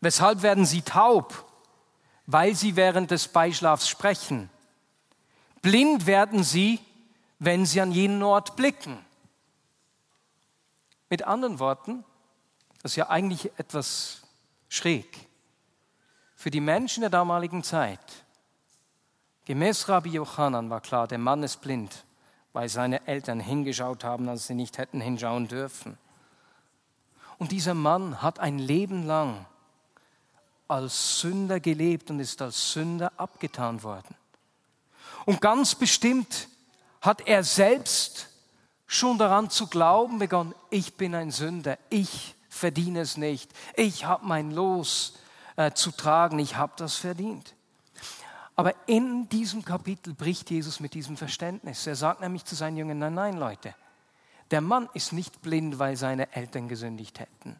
Weshalb 0.00 0.42
werden 0.42 0.64
sie 0.64 0.82
taub? 0.82 1.44
Weil 2.26 2.54
sie 2.54 2.76
während 2.76 3.10
des 3.10 3.26
Beischlafs 3.26 3.88
sprechen. 3.88 4.48
Blind 5.60 6.06
werden 6.06 6.44
sie, 6.44 6.78
wenn 7.40 7.66
sie 7.66 7.80
an 7.80 7.90
jenen 7.90 8.22
Ort 8.22 8.54
blicken. 8.54 9.04
Mit 11.12 11.24
anderen 11.24 11.58
Worten, 11.58 12.06
das 12.80 12.92
ist 12.92 12.96
ja 12.96 13.10
eigentlich 13.10 13.52
etwas 13.58 14.22
schräg. 14.70 15.28
Für 16.34 16.50
die 16.50 16.62
Menschen 16.62 17.02
der 17.02 17.10
damaligen 17.10 17.62
Zeit, 17.62 18.00
gemäß 19.44 19.90
Rabbi 19.90 20.08
Jochanan 20.08 20.70
war 20.70 20.80
klar, 20.80 21.06
der 21.06 21.18
Mann 21.18 21.42
ist 21.42 21.60
blind 21.60 22.06
weil 22.54 22.70
seine 22.70 23.06
Eltern 23.06 23.40
hingeschaut 23.40 24.04
haben, 24.04 24.26
als 24.30 24.46
sie 24.46 24.54
nicht 24.54 24.78
hätten 24.78 25.02
hinschauen 25.02 25.48
dürfen. 25.48 25.98
Und 27.36 27.52
dieser 27.52 27.74
Mann 27.74 28.22
hat 28.22 28.38
ein 28.38 28.58
Leben 28.58 29.06
lang 29.06 29.44
als 30.66 31.20
Sünder 31.20 31.60
gelebt 31.60 32.10
und 32.10 32.20
ist 32.20 32.40
als 32.40 32.72
Sünder 32.72 33.12
abgetan 33.18 33.82
worden. 33.82 34.14
Und 35.26 35.42
ganz 35.42 35.74
bestimmt 35.74 36.48
hat 37.02 37.26
er 37.26 37.44
selbst 37.44 38.31
schon 38.92 39.18
daran 39.18 39.48
zu 39.48 39.68
glauben 39.68 40.18
begonnen, 40.18 40.54
ich 40.70 40.94
bin 40.94 41.14
ein 41.14 41.30
Sünder, 41.30 41.78
ich 41.88 42.34
verdiene 42.48 43.00
es 43.00 43.16
nicht, 43.16 43.50
ich 43.74 44.04
habe 44.04 44.26
mein 44.26 44.50
Los 44.50 45.18
äh, 45.56 45.72
zu 45.72 45.90
tragen, 45.92 46.38
ich 46.38 46.56
habe 46.56 46.74
das 46.76 46.96
verdient. 46.96 47.54
Aber 48.54 48.74
in 48.86 49.28
diesem 49.30 49.64
Kapitel 49.64 50.12
bricht 50.12 50.50
Jesus 50.50 50.78
mit 50.78 50.92
diesem 50.92 51.16
Verständnis. 51.16 51.86
Er 51.86 51.96
sagt 51.96 52.20
nämlich 52.20 52.44
zu 52.44 52.54
seinen 52.54 52.76
Jüngern, 52.76 52.98
nein, 52.98 53.14
nein, 53.14 53.36
Leute, 53.38 53.74
der 54.50 54.60
Mann 54.60 54.90
ist 54.92 55.14
nicht 55.14 55.40
blind, 55.40 55.78
weil 55.78 55.96
seine 55.96 56.30
Eltern 56.34 56.68
gesündigt 56.68 57.18
hätten. 57.18 57.58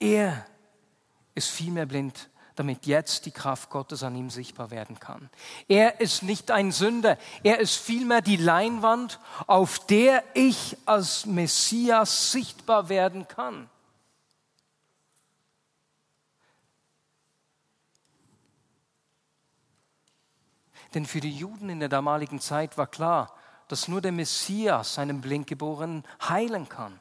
Er 0.00 0.46
ist 1.34 1.50
vielmehr 1.50 1.84
blind, 1.84 2.30
damit 2.56 2.86
jetzt 2.86 3.26
die 3.26 3.30
Kraft 3.30 3.70
Gottes 3.70 4.02
an 4.02 4.14
ihm 4.14 4.30
sichtbar 4.30 4.70
werden 4.70 4.98
kann. 5.00 5.30
Er 5.68 6.00
ist 6.00 6.22
nicht 6.22 6.50
ein 6.50 6.72
Sünder, 6.72 7.18
er 7.42 7.60
ist 7.60 7.76
vielmehr 7.76 8.20
die 8.20 8.36
Leinwand, 8.36 9.18
auf 9.46 9.86
der 9.86 10.22
ich 10.34 10.76
als 10.86 11.26
Messias 11.26 12.32
sichtbar 12.32 12.88
werden 12.88 13.28
kann. 13.28 13.68
Denn 20.94 21.06
für 21.06 21.20
die 21.20 21.32
Juden 21.32 21.70
in 21.70 21.80
der 21.80 21.88
damaligen 21.88 22.38
Zeit 22.38 22.76
war 22.76 22.86
klar, 22.86 23.34
dass 23.68 23.88
nur 23.88 24.02
der 24.02 24.12
Messias 24.12 24.94
seinen 24.94 25.22
Blindgeborenen 25.22 26.04
heilen 26.28 26.68
kann. 26.68 27.00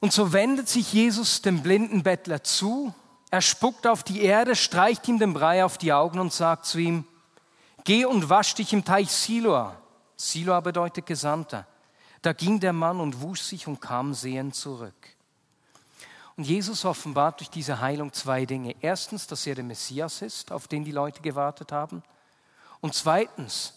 Und 0.00 0.12
so 0.12 0.34
wendet 0.34 0.68
sich 0.68 0.92
Jesus 0.92 1.40
dem 1.40 1.62
blinden 1.62 2.02
Bettler 2.02 2.44
zu, 2.44 2.94
er 3.34 3.42
spuckt 3.42 3.88
auf 3.88 4.04
die 4.04 4.22
Erde, 4.22 4.54
streicht 4.54 5.08
ihm 5.08 5.18
den 5.18 5.34
Brei 5.34 5.64
auf 5.64 5.76
die 5.76 5.92
Augen 5.92 6.20
und 6.20 6.32
sagt 6.32 6.66
zu 6.66 6.78
ihm, 6.78 7.04
geh 7.82 8.04
und 8.04 8.28
wasch 8.30 8.54
dich 8.54 8.72
im 8.72 8.84
Teich 8.84 9.10
Siloa. 9.10 9.76
Siloa 10.16 10.60
bedeutet 10.60 11.04
Gesandter. 11.04 11.66
Da 12.22 12.32
ging 12.32 12.60
der 12.60 12.72
Mann 12.72 13.00
und 13.00 13.22
wusch 13.22 13.40
sich 13.40 13.66
und 13.66 13.80
kam 13.80 14.14
sehend 14.14 14.54
zurück. 14.54 14.94
Und 16.36 16.44
Jesus 16.44 16.84
offenbart 16.84 17.40
durch 17.40 17.50
diese 17.50 17.80
Heilung 17.80 18.12
zwei 18.12 18.46
Dinge. 18.46 18.76
Erstens, 18.80 19.26
dass 19.26 19.44
er 19.48 19.56
der 19.56 19.64
Messias 19.64 20.22
ist, 20.22 20.52
auf 20.52 20.68
den 20.68 20.84
die 20.84 20.92
Leute 20.92 21.20
gewartet 21.20 21.72
haben. 21.72 22.04
Und 22.80 22.94
zweitens, 22.94 23.74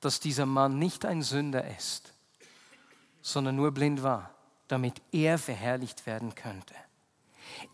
dass 0.00 0.18
dieser 0.18 0.46
Mann 0.46 0.80
nicht 0.80 1.04
ein 1.04 1.22
Sünder 1.22 1.64
ist, 1.76 2.12
sondern 3.22 3.54
nur 3.54 3.70
blind 3.70 4.02
war, 4.02 4.30
damit 4.66 5.00
er 5.12 5.38
verherrlicht 5.38 6.06
werden 6.06 6.34
könnte. 6.34 6.74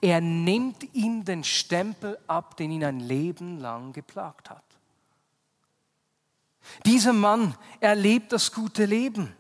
Er 0.00 0.20
nimmt 0.20 0.94
ihm 0.94 1.24
den 1.24 1.44
Stempel 1.44 2.18
ab, 2.26 2.56
den 2.56 2.70
ihn 2.70 2.84
ein 2.84 3.00
Leben 3.00 3.60
lang 3.60 3.92
geplagt 3.92 4.50
hat. 4.50 4.64
Dieser 6.84 7.12
Mann 7.12 7.54
erlebt 7.80 8.32
das 8.32 8.52
gute 8.52 8.84
Leben. 8.84 9.34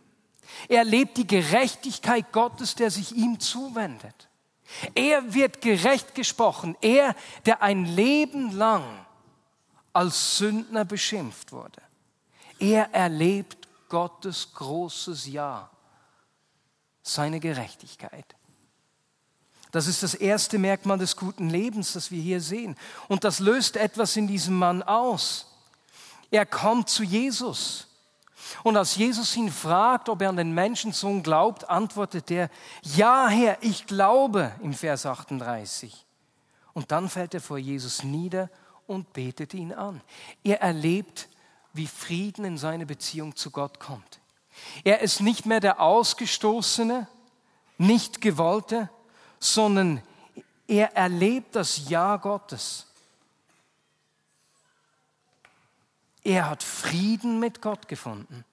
Er 0.68 0.78
erlebt 0.78 1.16
die 1.16 1.26
Gerechtigkeit 1.26 2.32
Gottes, 2.32 2.74
der 2.74 2.90
sich 2.90 3.12
ihm 3.16 3.40
zuwendet. 3.40 4.28
Er 4.94 5.34
wird 5.34 5.60
gerecht 5.60 6.14
gesprochen. 6.14 6.76
Er, 6.80 7.14
der 7.44 7.62
ein 7.62 7.84
Leben 7.84 8.52
lang 8.52 8.84
als 9.92 10.38
Sündner 10.38 10.84
beschimpft 10.84 11.52
wurde. 11.52 11.82
Er 12.58 12.92
erlebt 12.94 13.66
Gottes 13.88 14.52
großes 14.52 15.26
Ja, 15.26 15.70
seine 17.02 17.40
Gerechtigkeit. 17.40 18.35
Das 19.76 19.88
ist 19.88 20.02
das 20.02 20.14
erste 20.14 20.56
Merkmal 20.56 20.96
des 20.96 21.16
guten 21.16 21.50
Lebens, 21.50 21.92
das 21.92 22.10
wir 22.10 22.22
hier 22.22 22.40
sehen. 22.40 22.76
Und 23.08 23.24
das 23.24 23.40
löst 23.40 23.76
etwas 23.76 24.16
in 24.16 24.26
diesem 24.26 24.56
Mann 24.56 24.82
aus. 24.82 25.52
Er 26.30 26.46
kommt 26.46 26.88
zu 26.88 27.02
Jesus. 27.02 27.86
Und 28.62 28.78
als 28.78 28.96
Jesus 28.96 29.36
ihn 29.36 29.52
fragt, 29.52 30.08
ob 30.08 30.22
er 30.22 30.30
an 30.30 30.38
den 30.38 30.54
Menschensohn 30.54 31.22
glaubt, 31.22 31.68
antwortet 31.68 32.30
er, 32.30 32.48
ja 32.80 33.28
Herr, 33.28 33.58
ich 33.60 33.86
glaube 33.86 34.50
im 34.62 34.72
Vers 34.72 35.04
38. 35.04 36.06
Und 36.72 36.90
dann 36.90 37.10
fällt 37.10 37.34
er 37.34 37.42
vor 37.42 37.58
Jesus 37.58 38.02
nieder 38.02 38.48
und 38.86 39.12
betet 39.12 39.52
ihn 39.52 39.74
an. 39.74 40.00
Er 40.42 40.62
erlebt, 40.62 41.28
wie 41.74 41.86
Frieden 41.86 42.46
in 42.46 42.56
seine 42.56 42.86
Beziehung 42.86 43.36
zu 43.36 43.50
Gott 43.50 43.78
kommt. 43.78 44.20
Er 44.84 45.02
ist 45.02 45.20
nicht 45.20 45.44
mehr 45.44 45.60
der 45.60 45.82
Ausgestoßene, 45.82 47.08
nicht 47.76 48.22
Gewollte, 48.22 48.88
sondern 49.54 50.02
er 50.66 50.96
erlebt 50.96 51.54
das 51.54 51.88
Ja 51.88 52.16
Gottes. 52.16 52.86
Er 56.24 56.50
hat 56.50 56.62
Frieden 56.62 57.38
mit 57.38 57.62
Gott 57.62 57.86
gefunden. 57.86 58.44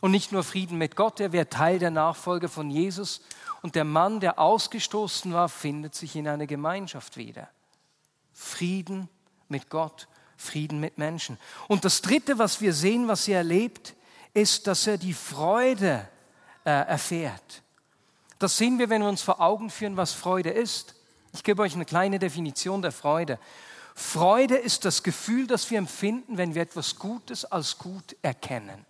Und 0.00 0.10
nicht 0.10 0.32
nur 0.32 0.42
Frieden 0.42 0.76
mit 0.76 0.96
Gott, 0.96 1.20
er 1.20 1.32
wird 1.32 1.52
Teil 1.52 1.78
der 1.78 1.90
Nachfolge 1.90 2.48
von 2.48 2.68
Jesus. 2.70 3.22
Und 3.62 3.74
der 3.76 3.84
Mann, 3.84 4.20
der 4.20 4.38
ausgestoßen 4.38 5.32
war, 5.32 5.48
findet 5.48 5.94
sich 5.94 6.16
in 6.16 6.28
einer 6.28 6.46
Gemeinschaft 6.46 7.16
wieder. 7.16 7.48
Frieden 8.32 9.08
mit 9.48 9.70
Gott, 9.70 10.08
Frieden 10.36 10.80
mit 10.80 10.98
Menschen. 10.98 11.38
Und 11.68 11.84
das 11.84 12.02
Dritte, 12.02 12.38
was 12.38 12.60
wir 12.60 12.74
sehen, 12.74 13.08
was 13.08 13.28
er 13.28 13.38
erlebt, 13.38 13.94
ist, 14.34 14.66
dass 14.66 14.86
er 14.86 14.98
die 14.98 15.14
Freude 15.14 16.06
äh, 16.64 16.70
erfährt. 16.70 17.63
Das 18.44 18.58
sehen 18.58 18.78
wir, 18.78 18.90
wenn 18.90 19.00
wir 19.00 19.08
uns 19.08 19.22
vor 19.22 19.40
Augen 19.40 19.70
führen, 19.70 19.96
was 19.96 20.12
Freude 20.12 20.50
ist. 20.50 20.96
Ich 21.32 21.42
gebe 21.44 21.62
euch 21.62 21.74
eine 21.74 21.86
kleine 21.86 22.18
Definition 22.18 22.82
der 22.82 22.92
Freude. 22.92 23.38
Freude 23.94 24.56
ist 24.56 24.84
das 24.84 25.02
Gefühl, 25.02 25.46
das 25.46 25.70
wir 25.70 25.78
empfinden, 25.78 26.36
wenn 26.36 26.54
wir 26.54 26.60
etwas 26.60 26.96
Gutes 26.98 27.46
als 27.46 27.78
gut 27.78 28.14
erkennen. 28.20 28.84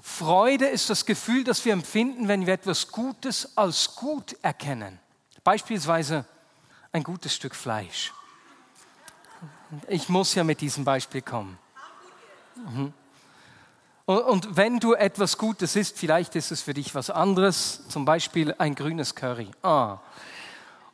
Freude 0.00 0.64
ist 0.64 0.88
das 0.88 1.04
Gefühl, 1.04 1.44
das 1.44 1.62
wir 1.66 1.74
empfinden, 1.74 2.28
wenn 2.28 2.46
wir 2.46 2.54
etwas 2.54 2.90
Gutes 2.90 3.54
als 3.54 3.94
gut 3.94 4.38
erkennen. 4.40 4.98
Beispielsweise 5.44 6.24
ein 6.92 7.02
gutes 7.02 7.34
Stück 7.34 7.54
Fleisch. 7.54 8.14
Ich 9.86 10.08
muss 10.08 10.34
ja 10.34 10.44
mit 10.44 10.62
diesem 10.62 10.82
Beispiel 10.82 11.20
kommen. 11.20 11.58
Mhm. 12.70 12.94
Und 14.06 14.56
wenn 14.56 14.78
du 14.78 14.94
etwas 14.94 15.36
Gutes 15.36 15.74
isst, 15.74 15.98
vielleicht 15.98 16.36
ist 16.36 16.52
es 16.52 16.62
für 16.62 16.74
dich 16.74 16.94
was 16.94 17.10
anderes, 17.10 17.82
zum 17.88 18.04
Beispiel 18.04 18.54
ein 18.56 18.76
grünes 18.76 19.16
Curry. 19.16 19.50
Ah. 19.62 19.98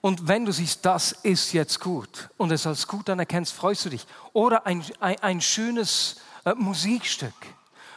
Und 0.01 0.27
wenn 0.29 0.47
du 0.47 0.53
siehst, 0.53 0.85
das 0.87 1.13
ist 1.13 1.53
jetzt 1.53 1.79
gut 1.79 2.31
und 2.39 2.51
es 2.51 2.67
als 2.67 2.89
gut 2.89 3.11
anerkennst, 3.11 3.53
freust 3.53 3.85
du 3.85 3.91
dich. 3.91 4.07
Oder 4.33 4.67
ein, 4.67 4.83
ein, 4.99 5.19
ein 5.21 5.41
schönes 5.43 6.17
äh, 6.45 6.55
Musikstück. 6.55 7.35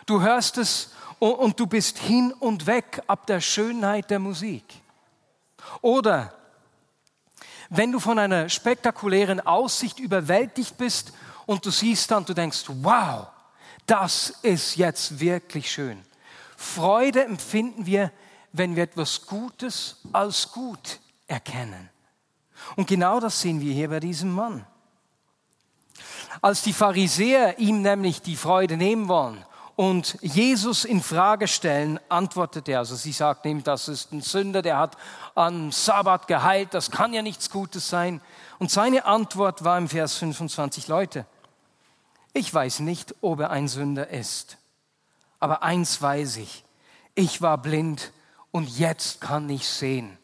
Du 0.05 0.21
hörst 0.21 0.57
es 0.57 0.91
und, 1.17 1.33
und 1.33 1.59
du 1.61 1.65
bist 1.65 1.97
hin 1.97 2.33
und 2.33 2.67
weg 2.67 3.01
ab 3.07 3.25
der 3.25 3.39
Schönheit 3.39 4.11
der 4.11 4.19
Musik. 4.19 4.65
Oder 5.81 6.33
wenn 7.69 7.91
du 7.91 8.01
von 8.01 8.19
einer 8.19 8.49
spektakulären 8.49 9.39
Aussicht 9.39 9.99
überwältigt 9.99 10.77
bist 10.77 11.13
und 11.45 11.65
du 11.65 11.71
siehst 11.71 12.11
dann, 12.11 12.25
du 12.25 12.33
denkst, 12.33 12.65
wow, 12.67 13.27
das 13.85 14.29
ist 14.41 14.75
jetzt 14.77 15.19
wirklich 15.19 15.71
schön. 15.71 16.01
Freude 16.57 17.23
empfinden 17.23 17.85
wir, 17.85 18.11
wenn 18.51 18.75
wir 18.75 18.83
etwas 18.83 19.25
Gutes 19.25 19.97
als 20.13 20.51
gut 20.51 20.99
erkennen. 21.27 21.89
Und 22.75 22.87
genau 22.87 23.19
das 23.19 23.41
sehen 23.41 23.61
wir 23.61 23.73
hier 23.73 23.89
bei 23.89 23.99
diesem 23.99 24.31
Mann. 24.31 24.65
Als 26.41 26.61
die 26.61 26.73
Pharisäer 26.73 27.59
ihm 27.59 27.81
nämlich 27.81 28.21
die 28.21 28.35
Freude 28.35 28.77
nehmen 28.77 29.07
wollen 29.07 29.43
und 29.75 30.17
Jesus 30.21 30.85
in 30.85 31.01
Frage 31.01 31.47
stellen, 31.47 31.99
antwortet 32.09 32.67
er, 32.69 32.79
also 32.79 32.95
sie 32.95 33.11
sagt 33.11 33.45
ihm, 33.45 33.63
das 33.63 33.87
ist 33.87 34.11
ein 34.11 34.21
Sünder, 34.21 34.61
der 34.61 34.77
hat 34.77 34.97
am 35.35 35.71
Sabbat 35.71 36.27
geheilt, 36.27 36.73
das 36.73 36.91
kann 36.91 37.13
ja 37.13 37.21
nichts 37.21 37.49
Gutes 37.49 37.89
sein. 37.89 38.21
Und 38.57 38.71
seine 38.71 39.05
Antwort 39.05 39.63
war 39.63 39.77
im 39.77 39.89
Vers 39.89 40.15
25, 40.15 40.87
Leute, 40.87 41.25
ich 42.35 42.53
weiß 42.53 42.81
nicht, 42.81 43.15
ob 43.21 43.39
er 43.39 43.49
ein 43.49 43.69
Sünder 43.69 44.09
ist, 44.09 44.57
aber 45.39 45.63
eins 45.63 46.01
weiß 46.01 46.35
ich, 46.37 46.65
ich 47.15 47.41
war 47.41 47.57
blind 47.57 48.11
und 48.51 48.77
jetzt 48.77 49.21
kann 49.21 49.49
ich 49.49 49.67
sehen. 49.67 50.17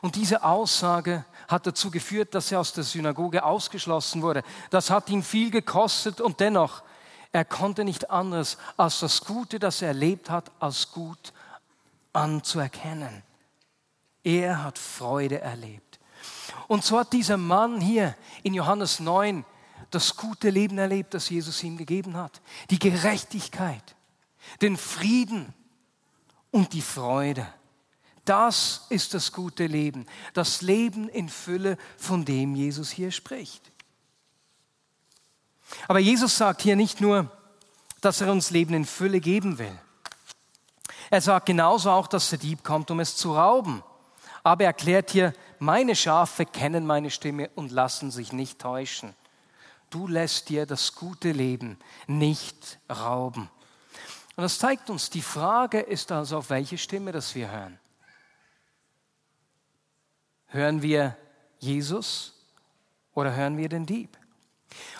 Und 0.00 0.16
diese 0.16 0.44
Aussage 0.44 1.26
hat 1.46 1.66
dazu 1.66 1.90
geführt, 1.90 2.34
dass 2.34 2.50
er 2.50 2.60
aus 2.60 2.72
der 2.72 2.84
Synagoge 2.84 3.44
ausgeschlossen 3.44 4.22
wurde. 4.22 4.42
Das 4.70 4.88
hat 4.88 5.10
ihn 5.10 5.22
viel 5.22 5.50
gekostet 5.50 6.22
und 6.22 6.40
dennoch, 6.40 6.82
er 7.32 7.44
konnte 7.44 7.84
nicht 7.84 8.10
anders, 8.10 8.56
als 8.78 9.00
das 9.00 9.20
Gute, 9.20 9.58
das 9.58 9.82
er 9.82 9.88
erlebt 9.88 10.30
hat, 10.30 10.50
als 10.58 10.90
gut 10.90 11.34
anzuerkennen. 12.14 13.22
Er 14.24 14.64
hat 14.64 14.78
Freude 14.78 15.42
erlebt. 15.42 15.98
Und 16.66 16.82
so 16.82 16.98
hat 16.98 17.12
dieser 17.12 17.36
Mann 17.36 17.78
hier 17.78 18.14
in 18.42 18.54
Johannes 18.54 19.00
9 19.00 19.44
das 19.90 20.16
gute 20.16 20.50
Leben 20.50 20.78
erlebt, 20.78 21.14
das 21.14 21.30
Jesus 21.30 21.62
ihm 21.62 21.76
gegeben 21.76 22.16
hat. 22.16 22.40
Die 22.70 22.78
Gerechtigkeit, 22.78 23.96
den 24.60 24.76
Frieden 24.76 25.54
und 26.50 26.72
die 26.72 26.82
Freude. 26.82 27.46
Das 28.24 28.86
ist 28.90 29.14
das 29.14 29.32
gute 29.32 29.66
Leben, 29.66 30.06
das 30.34 30.60
Leben 30.60 31.08
in 31.08 31.28
Fülle, 31.28 31.78
von 31.96 32.24
dem 32.24 32.54
Jesus 32.54 32.90
hier 32.90 33.10
spricht. 33.10 33.72
Aber 35.86 35.98
Jesus 35.98 36.36
sagt 36.36 36.62
hier 36.62 36.76
nicht 36.76 37.00
nur, 37.00 37.30
dass 38.00 38.20
er 38.20 38.30
uns 38.30 38.50
Leben 38.50 38.74
in 38.74 38.84
Fülle 38.84 39.20
geben 39.20 39.58
will. 39.58 39.76
Er 41.10 41.20
sagt 41.20 41.46
genauso 41.46 41.90
auch, 41.90 42.06
dass 42.06 42.30
der 42.30 42.38
Dieb 42.38 42.62
kommt, 42.62 42.90
um 42.90 43.00
es 43.00 43.16
zu 43.16 43.34
rauben. 43.34 43.82
Aber 44.42 44.64
er 44.64 44.68
erklärt 44.68 45.10
hier, 45.10 45.32
meine 45.58 45.96
Schafe 45.96 46.46
kennen 46.46 46.86
meine 46.86 47.10
Stimme 47.10 47.50
und 47.54 47.72
lassen 47.72 48.10
sich 48.10 48.32
nicht 48.32 48.58
täuschen. 48.58 49.14
Du 49.90 50.06
lässt 50.06 50.48
dir 50.48 50.66
das 50.66 50.94
gute 50.94 51.32
Leben 51.32 51.78
nicht 52.06 52.78
rauben. 52.90 53.50
Und 54.36 54.42
das 54.42 54.58
zeigt 54.58 54.90
uns, 54.90 55.10
die 55.10 55.22
Frage 55.22 55.80
ist 55.80 56.12
also, 56.12 56.38
auf 56.38 56.50
welche 56.50 56.78
Stimme 56.78 57.12
das 57.12 57.34
wir 57.34 57.50
hören. 57.50 57.78
Hören 60.46 60.82
wir 60.82 61.16
Jesus 61.58 62.34
oder 63.14 63.34
hören 63.34 63.56
wir 63.56 63.68
den 63.68 63.84
Dieb? 63.84 64.16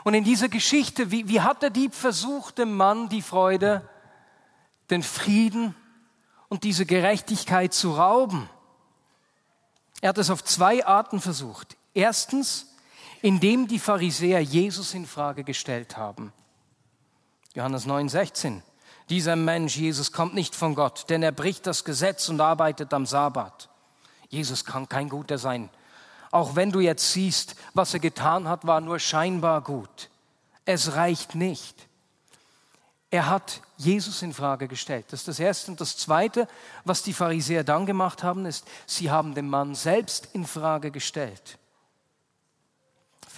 Und 0.05 0.14
in 0.14 0.24
dieser 0.24 0.48
Geschichte, 0.48 1.11
wie, 1.11 1.29
wie 1.29 1.40
hat 1.40 1.62
der 1.62 1.70
Dieb 1.70 1.94
versucht, 1.94 2.59
dem 2.59 2.77
Mann 2.77 3.09
die 3.09 3.22
Freude, 3.22 3.88
den 4.90 5.03
Frieden 5.03 5.74
und 6.48 6.64
diese 6.64 6.87
Gerechtigkeit 6.87 7.72
zu 7.72 7.92
rauben? 7.92 8.48
Er 10.01 10.11
hat 10.11 10.18
es 10.18 10.31
auf 10.31 10.44
zwei 10.44 10.87
Arten 10.87 11.20
versucht. 11.20 11.77
Erstens, 11.94 12.74
indem 13.22 13.66
die 13.66 13.78
Pharisäer 13.78 14.40
Jesus 14.40 14.94
in 14.94 15.07
Frage 15.07 15.44
gestellt 15.44 15.96
haben. 15.96 16.33
Johannes 17.54 17.87
9, 17.87 18.09
16. 18.09 18.62
Dieser 19.09 19.37
Mensch, 19.37 19.76
Jesus, 19.76 20.12
kommt 20.12 20.35
nicht 20.35 20.54
von 20.54 20.74
Gott, 20.74 21.07
denn 21.09 21.22
er 21.22 21.33
bricht 21.33 21.66
das 21.66 21.85
Gesetz 21.85 22.28
und 22.28 22.40
arbeitet 22.40 22.92
am 22.92 23.07
Sabbat. 23.07 23.68
Jesus 24.28 24.64
kann 24.64 24.88
kein 24.88 25.09
Guter 25.09 25.38
sein. 25.38 25.70
Auch 26.31 26.57
wenn 26.57 26.70
du 26.70 26.81
jetzt 26.81 27.12
siehst, 27.12 27.57
was 27.72 27.94
er 27.94 28.00
getan 28.00 28.48
hat, 28.48 28.66
war 28.66 28.81
nur 28.81 28.98
scheinbar 28.98 29.62
gut. 29.62 30.11
Es 30.66 30.94
reicht 30.94 31.35
nicht. 31.35 31.88
Er 33.11 33.31
hat 33.31 33.62
Jesus 33.78 34.20
in 34.20 34.35
Frage 34.35 34.68
gestellt. 34.68 35.07
Das 35.11 35.20
ist 35.20 35.28
das 35.28 35.40
Erste. 35.40 35.70
Und 35.70 35.81
das 35.81 35.96
Zweite, 35.96 36.46
was 36.85 37.02
die 37.02 37.14
Pharisäer 37.14 37.64
dann 37.64 37.87
gemacht 37.87 38.22
haben, 38.22 38.44
ist, 38.44 38.66
sie 38.87 39.11
haben 39.11 39.35
den 39.35 39.48
Mann 39.48 39.74
selbst 39.74 40.28
in 40.35 40.46
Frage 40.46 40.90
gestellt. 40.90 41.59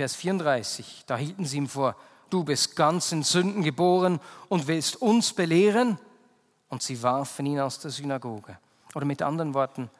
Vers 0.00 0.16
34, 0.16 1.04
da 1.06 1.18
hielten 1.18 1.44
sie 1.44 1.58
ihm 1.58 1.68
vor, 1.68 1.94
du 2.30 2.42
bist 2.42 2.74
ganz 2.74 3.12
in 3.12 3.22
Sünden 3.22 3.62
geboren 3.62 4.18
und 4.48 4.66
willst 4.66 4.96
uns 5.02 5.34
belehren. 5.34 5.98
Und 6.70 6.82
sie 6.82 7.02
warfen 7.02 7.44
ihn 7.44 7.60
aus 7.60 7.80
der 7.80 7.90
Synagoge. 7.90 8.58
Oder 8.94 9.04
mit 9.04 9.20
anderen 9.20 9.52
Worten, 9.52 9.90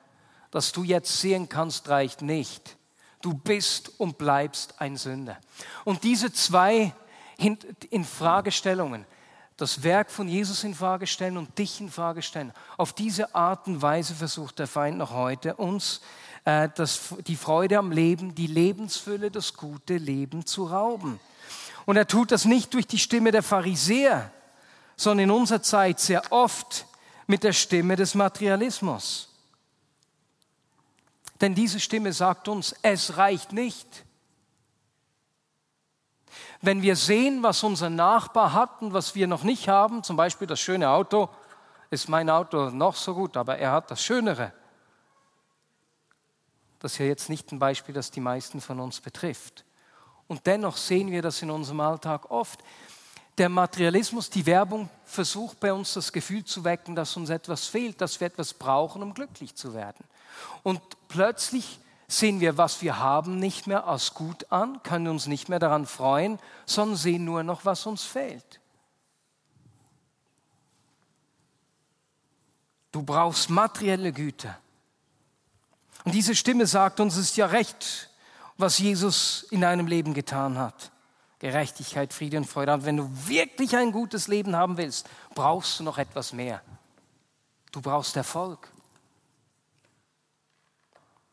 dass 0.50 0.72
du 0.72 0.84
jetzt 0.84 1.20
sehen 1.20 1.50
kannst, 1.50 1.90
reicht 1.90 2.22
nicht. 2.22 2.78
Du 3.20 3.34
bist 3.34 4.00
und 4.00 4.16
bleibst 4.16 4.80
ein 4.80 4.96
Sünder. 4.96 5.36
Und 5.84 6.02
diese 6.02 6.32
zwei 6.32 6.94
Infragestellungen, 7.90 9.04
das 9.58 9.82
Werk 9.82 10.10
von 10.10 10.28
Jesus 10.28 10.64
in 10.64 10.74
Frage 10.74 11.06
stellen 11.06 11.36
und 11.36 11.58
dich 11.58 11.78
in 11.78 11.90
Frage 11.90 12.22
stellen, 12.22 12.54
auf 12.78 12.94
diese 12.94 13.34
Art 13.34 13.66
und 13.66 13.82
Weise 13.82 14.14
versucht 14.14 14.60
der 14.60 14.66
Feind 14.66 14.96
noch 14.96 15.12
heute 15.12 15.56
uns 15.56 16.00
das, 16.68 17.14
die 17.26 17.36
Freude 17.36 17.78
am 17.78 17.92
Leben, 17.92 18.34
die 18.34 18.46
Lebensfülle, 18.46 19.30
das 19.30 19.54
gute 19.54 19.96
Leben 19.96 20.46
zu 20.46 20.64
rauben. 20.64 21.20
Und 21.86 21.96
er 21.96 22.06
tut 22.06 22.30
das 22.30 22.44
nicht 22.44 22.72
durch 22.74 22.86
die 22.86 22.98
Stimme 22.98 23.30
der 23.30 23.42
Pharisäer, 23.42 24.30
sondern 24.96 25.24
in 25.24 25.30
unserer 25.30 25.62
Zeit 25.62 25.98
sehr 26.00 26.30
oft 26.30 26.86
mit 27.26 27.42
der 27.42 27.52
Stimme 27.52 27.96
des 27.96 28.14
Materialismus. 28.14 29.28
Denn 31.40 31.54
diese 31.54 31.80
Stimme 31.80 32.12
sagt 32.12 32.48
uns, 32.48 32.74
es 32.82 33.16
reicht 33.16 33.52
nicht. 33.52 34.04
Wenn 36.60 36.82
wir 36.82 36.96
sehen, 36.96 37.42
was 37.42 37.62
unser 37.62 37.88
Nachbar 37.88 38.52
hat 38.52 38.82
und 38.82 38.92
was 38.92 39.14
wir 39.14 39.26
noch 39.26 39.42
nicht 39.42 39.68
haben, 39.68 40.02
zum 40.02 40.16
Beispiel 40.16 40.46
das 40.46 40.60
schöne 40.60 40.90
Auto, 40.90 41.30
ist 41.90 42.08
mein 42.08 42.28
Auto 42.28 42.70
noch 42.70 42.94
so 42.94 43.14
gut, 43.14 43.36
aber 43.36 43.56
er 43.56 43.72
hat 43.72 43.90
das 43.90 44.02
Schönere. 44.02 44.52
Das 46.80 46.92
ist 46.92 46.98
ja 46.98 47.06
jetzt 47.06 47.28
nicht 47.28 47.52
ein 47.52 47.58
Beispiel, 47.58 47.94
das 47.94 48.10
die 48.10 48.20
meisten 48.20 48.60
von 48.60 48.80
uns 48.80 49.00
betrifft. 49.00 49.64
Und 50.26 50.46
dennoch 50.46 50.76
sehen 50.76 51.10
wir 51.10 51.22
das 51.22 51.42
in 51.42 51.50
unserem 51.50 51.80
Alltag 51.80 52.30
oft. 52.30 52.60
Der 53.38 53.48
Materialismus, 53.48 54.30
die 54.30 54.46
Werbung 54.46 54.88
versucht 55.04 55.60
bei 55.60 55.72
uns 55.72 55.94
das 55.94 56.12
Gefühl 56.12 56.44
zu 56.44 56.64
wecken, 56.64 56.94
dass 56.94 57.16
uns 57.16 57.30
etwas 57.30 57.66
fehlt, 57.66 58.00
dass 58.00 58.18
wir 58.20 58.26
etwas 58.26 58.54
brauchen, 58.54 59.02
um 59.02 59.14
glücklich 59.14 59.54
zu 59.54 59.74
werden. 59.74 60.04
Und 60.62 60.80
plötzlich 61.08 61.78
sehen 62.08 62.40
wir, 62.40 62.58
was 62.58 62.82
wir 62.82 62.98
haben, 62.98 63.38
nicht 63.38 63.66
mehr 63.66 63.86
als 63.86 64.14
gut 64.14 64.50
an, 64.50 64.82
können 64.82 65.08
uns 65.08 65.26
nicht 65.26 65.48
mehr 65.48 65.58
daran 65.58 65.86
freuen, 65.86 66.38
sondern 66.66 66.96
sehen 66.96 67.24
nur 67.24 67.42
noch, 67.42 67.64
was 67.64 67.86
uns 67.86 68.04
fehlt. 68.04 68.60
Du 72.92 73.02
brauchst 73.02 73.50
materielle 73.50 74.12
Güter. 74.12 74.58
Und 76.04 76.14
diese 76.14 76.34
Stimme 76.34 76.66
sagt 76.66 77.00
uns, 77.00 77.16
es 77.16 77.30
ist 77.30 77.36
ja 77.36 77.46
recht, 77.46 78.10
was 78.56 78.78
Jesus 78.78 79.44
in 79.50 79.60
deinem 79.60 79.86
Leben 79.86 80.14
getan 80.14 80.58
hat. 80.58 80.90
Gerechtigkeit, 81.38 82.12
Friede 82.12 82.36
und 82.36 82.44
Freude. 82.44 82.74
Und 82.74 82.84
wenn 82.84 82.98
du 82.98 83.10
wirklich 83.26 83.74
ein 83.76 83.92
gutes 83.92 84.28
Leben 84.28 84.54
haben 84.54 84.76
willst, 84.76 85.08
brauchst 85.34 85.80
du 85.80 85.84
noch 85.84 85.98
etwas 85.98 86.32
mehr. 86.32 86.62
Du 87.72 87.80
brauchst 87.80 88.16
Erfolg. 88.16 88.70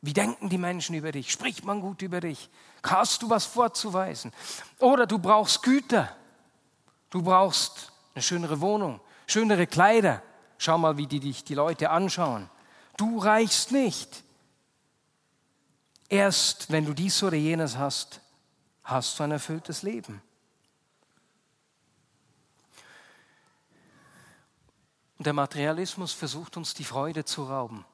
Wie 0.02 0.14
denken 0.14 0.50
die 0.50 0.58
Menschen 0.58 0.96
über 0.96 1.12
dich? 1.12 1.32
Spricht 1.32 1.66
man 1.66 1.82
gut 1.82 2.02
über 2.02 2.22
dich? 2.22 2.50
Hast 2.84 3.22
du 3.22 3.30
was 3.30 3.46
vorzuweisen? 3.46 4.32
Oder 4.80 5.06
du 5.06 5.20
brauchst 5.20 5.64
Güter. 5.64 6.16
Du 7.10 7.22
brauchst 7.22 7.92
eine 8.14 8.22
schönere 8.22 8.62
Wohnung, 8.62 9.02
schönere 9.26 9.68
Kleider. 9.68 10.22
Schau 10.58 10.78
mal, 10.78 10.98
wie 10.98 11.08
die 11.08 11.20
dich 11.20 11.44
die 11.44 11.56
Leute 11.56 11.90
anschauen. 11.90 12.50
Du 12.96 13.20
reichst 13.20 13.72
nicht. 13.72 14.24
Erst 16.10 16.72
wenn 16.72 16.86
du 16.86 16.94
dies 16.94 17.22
oder 17.24 17.36
jenes 17.36 17.78
hast, 17.78 18.22
hast 18.84 19.20
du 19.20 19.24
ein 19.24 19.32
erfülltes 19.32 19.84
Leben. 19.84 20.22
Und 25.18 25.26
der 25.26 25.34
Materialismus 25.34 26.14
versucht 26.14 26.58
uns 26.58 26.74
die 26.74 26.84
Freude 26.84 27.26
zu 27.26 27.44
rauben. 27.44 27.86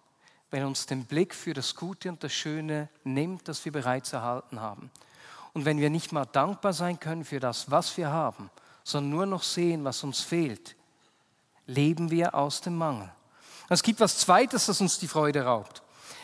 wenn 0.53 0.65
uns 0.65 0.85
den 0.85 1.05
Blick 1.05 1.33
für 1.33 1.55
das 1.55 1.73
Gute 1.73 2.09
und 2.09 2.23
das 2.23 2.31
Schöne 2.31 2.87
nimmt, 3.03 3.47
das 3.47 3.65
wir 3.65 3.71
bereits 3.71 4.13
erhalten 4.13 4.59
haben. 4.59 4.91
Und 5.53 5.65
wenn 5.65 5.79
wir 5.79 5.89
nicht 5.89 6.11
mal 6.11 6.25
dankbar 6.25 6.73
sein 6.73 6.99
können 6.99 7.25
für 7.25 7.39
das, 7.39 7.71
was 7.71 7.97
wir 7.97 8.11
haben, 8.11 8.51
sondern 8.83 9.09
nur 9.09 9.25
noch 9.25 9.41
sehen, 9.41 9.83
was 9.83 10.03
uns 10.03 10.21
fehlt, 10.21 10.75
leben 11.65 12.11
wir 12.11 12.35
aus 12.35 12.61
dem 12.61 12.77
Mangel. 12.77 13.11
Es 13.67 13.81
gibt 13.81 13.99
was 13.99 14.19
Zweites, 14.19 14.67
das 14.67 14.79
uns 14.79 14.99
die 14.99 15.07
Freude 15.07 15.43
raubt. 15.43 15.81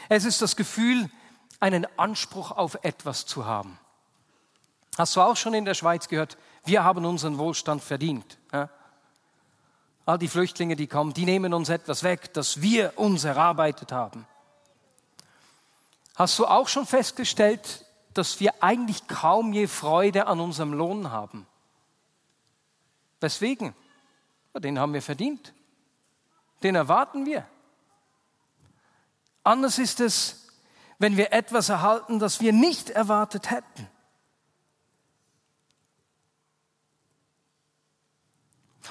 Es 0.09 0.25
ist 0.25 0.43
das 0.43 0.55
Gefühl, 0.55 1.09
einen 1.59 1.87
Anspruch 1.97 2.51
auf 2.51 2.79
etwas 2.83 3.25
zu 3.25 3.45
haben. 3.45 3.79
Hast 4.97 5.15
du 5.15 5.21
auch 5.21 5.35
schon 5.35 5.53
in 5.53 5.65
der 5.65 5.73
Schweiz 5.73 6.07
gehört, 6.07 6.37
wir 6.65 6.83
haben 6.83 7.05
unseren 7.05 7.37
Wohlstand 7.37 7.81
verdient. 7.81 8.37
Ja? 8.51 8.69
all 10.09 10.17
die 10.17 10.27
Flüchtlinge, 10.27 10.75
die 10.75 10.87
kommen, 10.87 11.13
die 11.13 11.25
nehmen 11.25 11.53
uns 11.53 11.69
etwas 11.69 12.01
weg, 12.01 12.33
das 12.33 12.61
wir 12.61 12.97
uns 12.97 13.25
erarbeitet 13.25 13.91
haben. 13.91 14.25
Hast 16.15 16.39
du 16.39 16.47
auch 16.47 16.67
schon 16.67 16.87
festgestellt, 16.87 17.85
dass 18.15 18.39
wir 18.39 18.63
eigentlich 18.63 19.07
kaum 19.07 19.53
je 19.53 19.67
Freude 19.67 20.25
an 20.25 20.39
unserem 20.39 20.73
Lohn 20.73 21.11
haben? 21.11 21.45
Weswegen? 23.21 23.75
Den 24.55 24.79
haben 24.79 24.93
wir 24.93 25.01
verdient. 25.03 25.53
Den 26.63 26.73
erwarten 26.73 27.27
wir. 27.27 27.45
Anders 29.43 29.77
ist 29.77 29.99
es, 29.99 30.48
wenn 30.99 31.15
wir 31.15 31.31
etwas 31.31 31.69
erhalten, 31.69 32.19
das 32.19 32.41
wir 32.41 32.53
nicht 32.53 32.89
erwartet 32.89 33.49
hätten. 33.49 33.87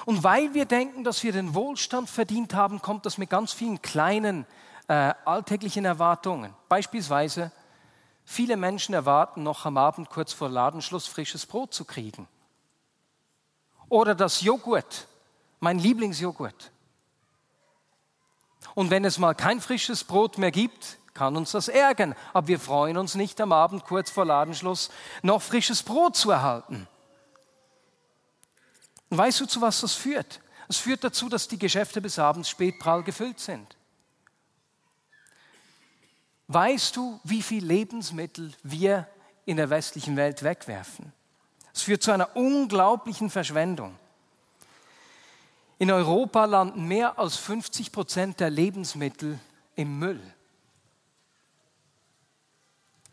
Und 0.05 0.23
weil 0.23 0.53
wir 0.53 0.65
denken, 0.65 1.03
dass 1.03 1.23
wir 1.23 1.31
den 1.31 1.53
Wohlstand 1.53 2.09
verdient 2.09 2.53
haben, 2.53 2.81
kommt 2.81 3.05
das 3.05 3.17
mit 3.17 3.29
ganz 3.29 3.53
vielen 3.53 3.81
kleinen 3.81 4.45
äh, 4.87 5.13
alltäglichen 5.25 5.85
Erwartungen. 5.85 6.53
Beispielsweise, 6.67 7.51
viele 8.25 8.57
Menschen 8.57 8.95
erwarten 8.95 9.43
noch 9.43 9.65
am 9.65 9.77
Abend 9.77 10.09
kurz 10.09 10.33
vor 10.33 10.49
Ladenschluss 10.49 11.05
frisches 11.05 11.45
Brot 11.45 11.73
zu 11.73 11.85
kriegen. 11.85 12.27
Oder 13.87 14.15
das 14.15 14.41
Joghurt, 14.41 15.07
mein 15.59 15.77
Lieblingsjoghurt. 15.77 16.71
Und 18.73 18.89
wenn 18.89 19.05
es 19.05 19.17
mal 19.17 19.35
kein 19.35 19.61
frisches 19.61 20.03
Brot 20.03 20.37
mehr 20.37 20.51
gibt, 20.51 20.97
kann 21.19 21.35
uns 21.35 21.51
das 21.51 21.67
ärgern. 21.67 22.15
Aber 22.33 22.47
wir 22.47 22.59
freuen 22.59 22.97
uns 22.97 23.13
nicht 23.13 23.39
am 23.41 23.51
Abend 23.51 23.83
kurz 23.83 24.09
vor 24.09 24.25
Ladenschluss 24.25 24.89
noch 25.21 25.41
frisches 25.41 25.83
Brot 25.83 26.15
zu 26.15 26.31
erhalten. 26.31 26.87
Und 29.09 29.17
weißt 29.17 29.41
du, 29.41 29.45
zu 29.45 29.59
was 29.61 29.81
das 29.81 29.93
führt? 29.93 30.39
Es 30.69 30.77
führt 30.77 31.03
dazu, 31.03 31.27
dass 31.27 31.47
die 31.47 31.59
Geschäfte 31.59 31.99
bis 31.99 32.17
abends 32.19 32.49
spät 32.49 32.79
prall 32.79 33.03
gefüllt 33.03 33.39
sind. 33.39 33.75
Weißt 36.47 36.95
du, 36.95 37.19
wie 37.23 37.41
viel 37.41 37.65
Lebensmittel 37.65 38.53
wir 38.63 39.07
in 39.45 39.57
der 39.57 39.69
westlichen 39.69 40.15
Welt 40.15 40.41
wegwerfen? 40.41 41.11
Es 41.73 41.81
führt 41.81 42.01
zu 42.01 42.11
einer 42.11 42.35
unglaublichen 42.35 43.29
Verschwendung. 43.29 43.97
In 45.79 45.91
Europa 45.91 46.45
landen 46.45 46.87
mehr 46.87 47.19
als 47.19 47.35
50 47.35 47.91
Prozent 47.91 48.39
der 48.39 48.49
Lebensmittel 48.49 49.37
im 49.75 49.99
Müll. 49.99 50.21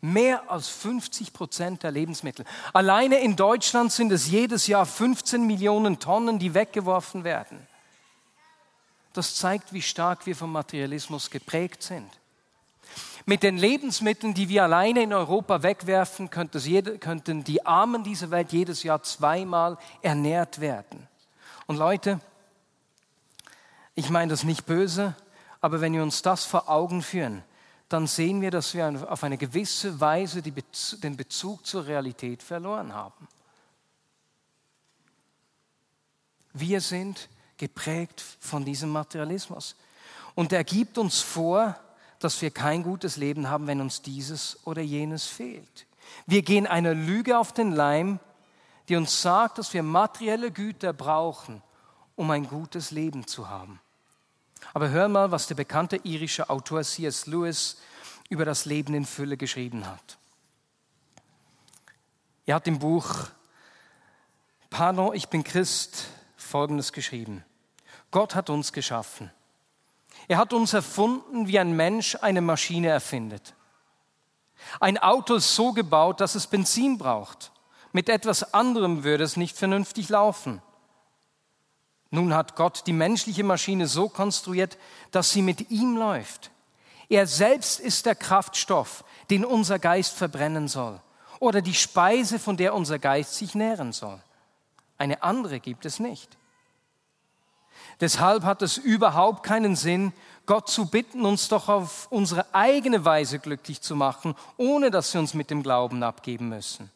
Mehr 0.01 0.51
als 0.51 0.69
50 0.69 1.33
Prozent 1.33 1.83
der 1.83 1.91
Lebensmittel. 1.91 2.45
Alleine 2.73 3.19
in 3.19 3.35
Deutschland 3.35 3.91
sind 3.91 4.11
es 4.11 4.29
jedes 4.29 4.67
Jahr 4.67 4.85
15 4.85 5.45
Millionen 5.45 5.99
Tonnen, 5.99 6.37
die 6.37 6.53
weggeworfen 6.53 7.23
werden. 7.23 7.65
Das 9.13 9.35
zeigt, 9.35 9.73
wie 9.73 9.81
stark 9.81 10.27
wir 10.27 10.35
vom 10.35 10.51
Materialismus 10.51 11.31
geprägt 11.31 11.81
sind. 11.81 12.07
Mit 13.25 13.43
den 13.43 13.57
Lebensmitteln, 13.57 14.33
die 14.33 14.47
wir 14.47 14.63
alleine 14.63 15.01
in 15.01 15.11
Europa 15.11 15.63
wegwerfen, 15.63 16.29
könnten 16.29 17.43
die 17.43 17.65
Armen 17.65 18.03
dieser 18.03 18.31
Welt 18.31 18.53
jedes 18.53 18.83
Jahr 18.83 19.03
zweimal 19.03 19.77
ernährt 20.01 20.61
werden. 20.61 21.07
Und 21.65 21.75
Leute, 21.75 22.21
ich 23.95 24.09
meine 24.09 24.29
das 24.29 24.43
nicht 24.43 24.65
böse, 24.65 25.15
aber 25.59 25.81
wenn 25.81 25.93
wir 25.93 26.03
uns 26.03 26.21
das 26.21 26.45
vor 26.45 26.69
Augen 26.69 27.01
führen, 27.01 27.43
dann 27.89 28.07
sehen 28.07 28.41
wir, 28.41 28.51
dass 28.51 28.73
wir 28.73 29.09
auf 29.09 29.23
eine 29.23 29.37
gewisse 29.37 29.99
Weise 29.99 30.41
den 30.41 31.17
Bezug 31.17 31.65
zur 31.65 31.85
Realität 31.85 32.43
verloren 32.43 32.93
haben. 32.93 33.27
Wir 36.53 36.81
sind 36.81 37.29
geprägt 37.57 38.21
von 38.39 38.65
diesem 38.65 38.89
Materialismus. 38.89 39.75
Und 40.35 40.51
er 40.53 40.63
gibt 40.63 40.97
uns 40.97 41.19
vor, 41.21 41.75
dass 42.19 42.41
wir 42.41 42.51
kein 42.51 42.83
gutes 42.83 43.17
Leben 43.17 43.49
haben, 43.49 43.67
wenn 43.67 43.81
uns 43.81 44.01
dieses 44.01 44.65
oder 44.65 44.81
jenes 44.81 45.25
fehlt. 45.25 45.87
Wir 46.25 46.41
gehen 46.41 46.67
einer 46.67 46.93
Lüge 46.93 47.37
auf 47.37 47.53
den 47.53 47.71
Leim, 47.71 48.19
die 48.89 48.95
uns 48.95 49.21
sagt, 49.21 49.57
dass 49.57 49.73
wir 49.73 49.83
materielle 49.83 50.51
Güter 50.51 50.93
brauchen, 50.93 51.61
um 52.15 52.31
ein 52.31 52.47
gutes 52.47 52.91
Leben 52.91 53.27
zu 53.27 53.49
haben. 53.49 53.79
Aber 54.73 54.89
hör 54.89 55.07
mal, 55.07 55.31
was 55.31 55.47
der 55.47 55.55
bekannte 55.55 55.97
irische 56.03 56.49
Autor 56.49 56.83
C.S. 56.83 57.25
Lewis 57.27 57.77
über 58.29 58.45
das 58.45 58.65
Leben 58.65 58.93
in 58.93 59.05
Fülle 59.05 59.37
geschrieben 59.37 59.85
hat. 59.85 60.17
Er 62.45 62.55
hat 62.55 62.67
im 62.67 62.79
Buch 62.79 63.27
Pardon, 64.69 65.13
ich 65.15 65.29
bin 65.29 65.43
Christ 65.43 66.07
Folgendes 66.35 66.91
geschrieben. 66.91 67.43
Gott 68.11 68.35
hat 68.35 68.49
uns 68.49 68.73
geschaffen. 68.73 69.31
Er 70.27 70.37
hat 70.37 70.53
uns 70.53 70.73
erfunden, 70.73 71.47
wie 71.47 71.59
ein 71.59 71.75
Mensch 71.75 72.17
eine 72.21 72.41
Maschine 72.41 72.89
erfindet. 72.89 73.53
Ein 74.79 74.97
Auto 74.97 75.35
ist 75.35 75.55
so 75.55 75.71
gebaut, 75.71 76.19
dass 76.19 76.35
es 76.35 76.47
Benzin 76.47 76.97
braucht. 76.97 77.51
Mit 77.93 78.09
etwas 78.09 78.53
anderem 78.53 79.03
würde 79.03 79.23
es 79.23 79.37
nicht 79.37 79.57
vernünftig 79.57 80.09
laufen. 80.09 80.61
Nun 82.09 82.33
hat 82.33 82.55
Gott 82.55 82.83
die 82.87 82.93
menschliche 82.93 83.43
Maschine 83.43 83.87
so 83.87 84.09
konstruiert, 84.09 84.77
dass 85.11 85.31
sie 85.31 85.41
mit 85.41 85.71
ihm 85.71 85.97
läuft. 85.97 86.51
Er 87.09 87.27
selbst 87.27 87.79
ist 87.79 88.05
der 88.05 88.15
Kraftstoff, 88.15 89.03
den 89.29 89.45
unser 89.45 89.79
Geist 89.79 90.13
verbrennen 90.15 90.67
soll, 90.67 90.99
oder 91.39 91.61
die 91.61 91.73
Speise, 91.73 92.39
von 92.39 92.57
der 92.57 92.73
unser 92.73 92.99
Geist 92.99 93.35
sich 93.35 93.55
nähren 93.55 93.93
soll. 93.93 94.19
Eine 94.97 95.23
andere 95.23 95.59
gibt 95.59 95.85
es 95.85 95.99
nicht. 95.99 96.37
Deshalb 97.99 98.43
hat 98.43 98.61
es 98.61 98.77
überhaupt 98.77 99.43
keinen 99.43 99.75
Sinn, 99.75 100.13
Gott 100.45 100.69
zu 100.69 100.89
bitten, 100.89 101.25
uns 101.25 101.47
doch 101.47 101.67
auf 101.67 102.07
unsere 102.09 102.53
eigene 102.53 103.05
Weise 103.05 103.39
glücklich 103.39 103.81
zu 103.81 103.95
machen, 103.95 104.35
ohne 104.57 104.91
dass 104.91 105.13
wir 105.13 105.19
uns 105.19 105.33
mit 105.33 105.49
dem 105.49 105.63
Glauben 105.63 106.03
abgeben 106.03 106.49
müssen. 106.49 106.91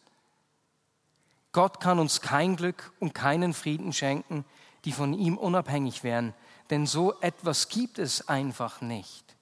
Gott 1.52 1.80
kann 1.80 2.00
uns 2.00 2.22
kein 2.22 2.56
Glück 2.56 2.94
und 3.00 3.14
keinen 3.14 3.54
Frieden 3.54 3.94
schenken, 3.94 4.46
die 4.86 4.92
von 4.92 5.14
ihm 5.14 5.38
unabhängig 5.38 6.04
wären, 6.04 6.34
denn 6.70 6.88
so 6.88 7.20
etwas 7.22 7.70
gibt 7.70 8.00
es 8.00 8.28
einfach 8.28 8.82
nicht. 8.82 9.36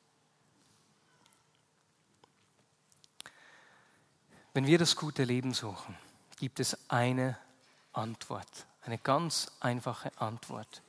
Wenn 4.53 4.65
wir 4.65 4.77
das 4.77 4.95
gute 4.95 5.23
Leben 5.23 5.53
suchen, 5.53 5.95
gibt 6.37 6.59
es 6.59 6.77
eine 6.89 7.37
Antwort, 7.93 8.65
eine 8.81 8.97
ganz 8.97 9.51
einfache 9.59 10.11
Antwort. 10.19 10.81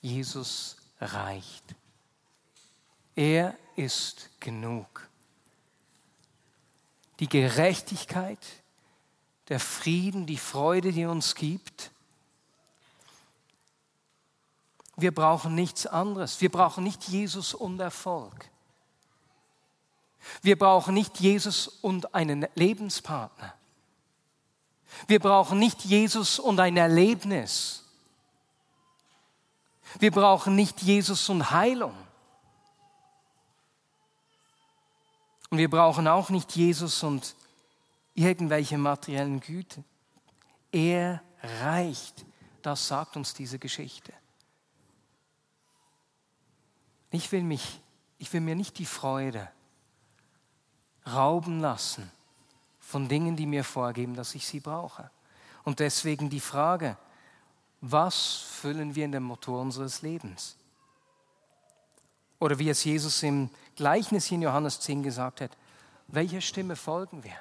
Jesus 0.00 0.76
reicht. 1.00 1.74
Er 3.14 3.56
ist 3.76 4.30
genug. 4.40 5.08
Die 7.20 7.28
Gerechtigkeit, 7.28 8.40
der 9.48 9.60
Frieden, 9.60 10.26
die 10.26 10.36
Freude, 10.36 10.92
die 10.92 11.06
uns 11.06 11.34
gibt, 11.34 11.92
wir 14.96 15.12
brauchen 15.12 15.54
nichts 15.54 15.86
anderes. 15.86 16.40
Wir 16.40 16.50
brauchen 16.50 16.84
nicht 16.84 17.04
Jesus 17.04 17.54
und 17.54 17.80
Erfolg. 17.80 18.50
Wir 20.42 20.58
brauchen 20.58 20.94
nicht 20.94 21.20
Jesus 21.20 21.68
und 21.68 22.14
einen 22.14 22.46
Lebenspartner. 22.54 23.54
Wir 25.06 25.18
brauchen 25.18 25.58
nicht 25.58 25.84
Jesus 25.84 26.38
und 26.38 26.60
ein 26.60 26.76
Erlebnis. 26.76 27.84
Wir 29.98 30.10
brauchen 30.10 30.54
nicht 30.54 30.82
Jesus 30.82 31.28
und 31.28 31.50
Heilung. 31.50 31.94
Und 35.50 35.58
wir 35.58 35.70
brauchen 35.70 36.08
auch 36.08 36.30
nicht 36.30 36.56
Jesus 36.56 37.02
und 37.02 37.34
irgendwelche 38.14 38.78
materiellen 38.78 39.40
Güter. 39.40 39.82
Er 40.72 41.22
reicht. 41.62 42.24
Das 42.62 42.88
sagt 42.88 43.16
uns 43.16 43.34
diese 43.34 43.58
Geschichte. 43.58 44.12
Ich 47.14 47.30
will 47.30 47.44
mich, 47.44 47.80
ich 48.18 48.32
will 48.32 48.40
mir 48.40 48.56
nicht 48.56 48.78
die 48.78 48.86
Freude 48.86 49.48
rauben 51.06 51.60
lassen 51.60 52.10
von 52.80 53.08
Dingen, 53.08 53.36
die 53.36 53.46
mir 53.46 53.62
vorgeben, 53.62 54.14
dass 54.14 54.34
ich 54.34 54.46
sie 54.46 54.60
brauche. 54.60 55.10
Und 55.62 55.78
deswegen 55.78 56.28
die 56.28 56.40
Frage, 56.40 56.96
was 57.80 58.34
füllen 58.34 58.94
wir 58.96 59.04
in 59.04 59.12
den 59.12 59.22
Motor 59.22 59.60
unseres 59.60 60.02
Lebens? 60.02 60.56
Oder 62.40 62.58
wie 62.58 62.68
es 62.68 62.82
Jesus 62.82 63.22
im 63.22 63.48
Gleichnis 63.76 64.30
in 64.30 64.42
Johannes 64.42 64.80
10 64.80 65.02
gesagt 65.02 65.40
hat, 65.40 65.50
welcher 66.08 66.40
Stimme 66.40 66.74
folgen 66.74 67.22
wir? 67.22 67.36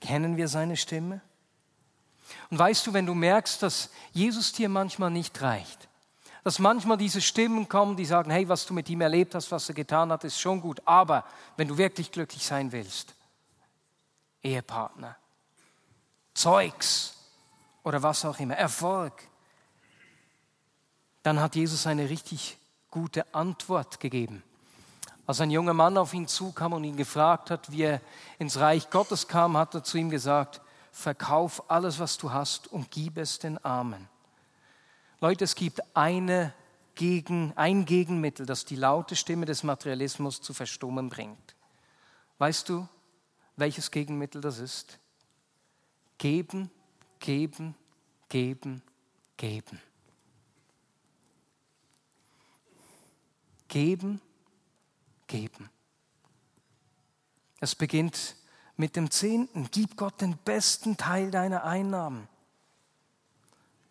Kennen 0.00 0.36
wir 0.36 0.48
seine 0.48 0.76
Stimme? 0.76 1.20
Und 2.50 2.58
weißt 2.58 2.86
du, 2.86 2.92
wenn 2.92 3.06
du 3.06 3.14
merkst, 3.14 3.62
dass 3.62 3.90
Jesus 4.12 4.52
dir 4.52 4.68
manchmal 4.68 5.10
nicht 5.10 5.40
reicht, 5.40 5.89
dass 6.44 6.58
manchmal 6.58 6.96
diese 6.96 7.20
Stimmen 7.20 7.68
kommen, 7.68 7.96
die 7.96 8.04
sagen, 8.04 8.30
hey, 8.30 8.48
was 8.48 8.66
du 8.66 8.74
mit 8.74 8.88
ihm 8.88 9.00
erlebt 9.00 9.34
hast, 9.34 9.50
was 9.50 9.68
er 9.68 9.74
getan 9.74 10.10
hat, 10.10 10.24
ist 10.24 10.40
schon 10.40 10.60
gut, 10.60 10.80
aber 10.86 11.24
wenn 11.56 11.68
du 11.68 11.76
wirklich 11.76 12.10
glücklich 12.10 12.46
sein 12.46 12.72
willst, 12.72 13.14
Ehepartner, 14.42 15.16
Zeugs 16.34 17.14
oder 17.82 18.02
was 18.02 18.24
auch 18.24 18.38
immer, 18.38 18.56
Erfolg, 18.56 19.12
dann 21.22 21.40
hat 21.40 21.54
Jesus 21.54 21.86
eine 21.86 22.08
richtig 22.08 22.56
gute 22.90 23.34
Antwort 23.34 24.00
gegeben. 24.00 24.42
Als 25.26 25.40
ein 25.40 25.50
junger 25.50 25.74
Mann 25.74 25.98
auf 25.98 26.14
ihn 26.14 26.26
zukam 26.26 26.72
und 26.72 26.84
ihn 26.84 26.96
gefragt 26.96 27.50
hat, 27.50 27.70
wie 27.70 27.82
er 27.82 28.00
ins 28.38 28.58
Reich 28.58 28.90
Gottes 28.90 29.28
kam, 29.28 29.56
hat 29.56 29.74
er 29.74 29.84
zu 29.84 29.98
ihm 29.98 30.10
gesagt, 30.10 30.60
verkauf 30.90 31.70
alles, 31.70 32.00
was 32.00 32.16
du 32.16 32.32
hast 32.32 32.66
und 32.66 32.90
gib 32.90 33.16
es 33.16 33.38
den 33.38 33.62
Armen. 33.64 34.08
Leute, 35.20 35.44
es 35.44 35.54
gibt 35.54 35.80
eine 35.94 36.54
Gegen, 36.94 37.52
ein 37.56 37.84
Gegenmittel, 37.84 38.46
das 38.46 38.64
die 38.64 38.76
laute 38.76 39.16
Stimme 39.16 39.46
des 39.46 39.62
Materialismus 39.62 40.40
zu 40.40 40.54
verstummen 40.54 41.08
bringt. 41.08 41.54
Weißt 42.38 42.68
du, 42.68 42.88
welches 43.56 43.90
Gegenmittel 43.90 44.40
das 44.40 44.58
ist? 44.58 44.98
Geben, 46.18 46.70
geben, 47.18 47.74
geben, 48.28 48.82
geben. 49.36 49.80
Geben, 53.68 54.20
geben. 55.26 55.70
Es 57.60 57.74
beginnt 57.74 58.36
mit 58.76 58.96
dem 58.96 59.10
Zehnten. 59.10 59.68
Gib 59.70 59.96
Gott 59.96 60.20
den 60.22 60.36
besten 60.38 60.96
Teil 60.96 61.30
deiner 61.30 61.64
Einnahmen. 61.64 62.26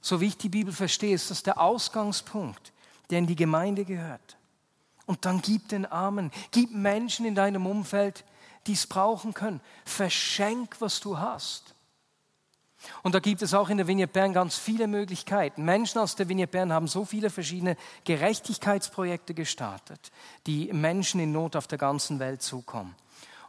So 0.01 0.21
wie 0.21 0.27
ich 0.27 0.37
die 0.37 0.49
Bibel 0.49 0.73
verstehe, 0.73 1.13
ist 1.13 1.29
das 1.29 1.43
der 1.43 1.59
Ausgangspunkt, 1.59 2.71
der 3.09 3.19
in 3.19 3.27
die 3.27 3.35
Gemeinde 3.35 3.85
gehört. 3.85 4.37
Und 5.05 5.25
dann 5.25 5.41
gib 5.41 5.67
den 5.69 5.85
Armen, 5.85 6.31
gib 6.51 6.71
Menschen 6.71 7.25
in 7.25 7.35
deinem 7.35 7.65
Umfeld, 7.65 8.23
die 8.67 8.73
es 8.73 8.85
brauchen 8.85 9.33
können. 9.33 9.61
Verschenk, 9.83 10.75
was 10.79 10.99
du 10.99 11.17
hast. 11.17 11.73
Und 13.03 13.13
da 13.13 13.19
gibt 13.19 13.41
es 13.41 13.53
auch 13.53 13.69
in 13.69 13.77
der 13.77 13.87
Vignette 13.87 14.13
Bern 14.13 14.31
ganz 14.31 14.57
viele 14.57 14.87
Möglichkeiten. 14.87 15.65
Menschen 15.65 15.99
aus 15.99 16.15
der 16.15 16.29
Vignette 16.29 16.51
Bern 16.51 16.71
haben 16.71 16.87
so 16.87 17.03
viele 17.03 17.29
verschiedene 17.29 17.75
Gerechtigkeitsprojekte 18.05 19.33
gestartet, 19.33 20.11
die 20.47 20.71
Menschen 20.71 21.19
in 21.19 21.31
Not 21.31 21.55
auf 21.55 21.67
der 21.67 21.77
ganzen 21.77 22.19
Welt 22.19 22.41
zukommen. 22.41 22.95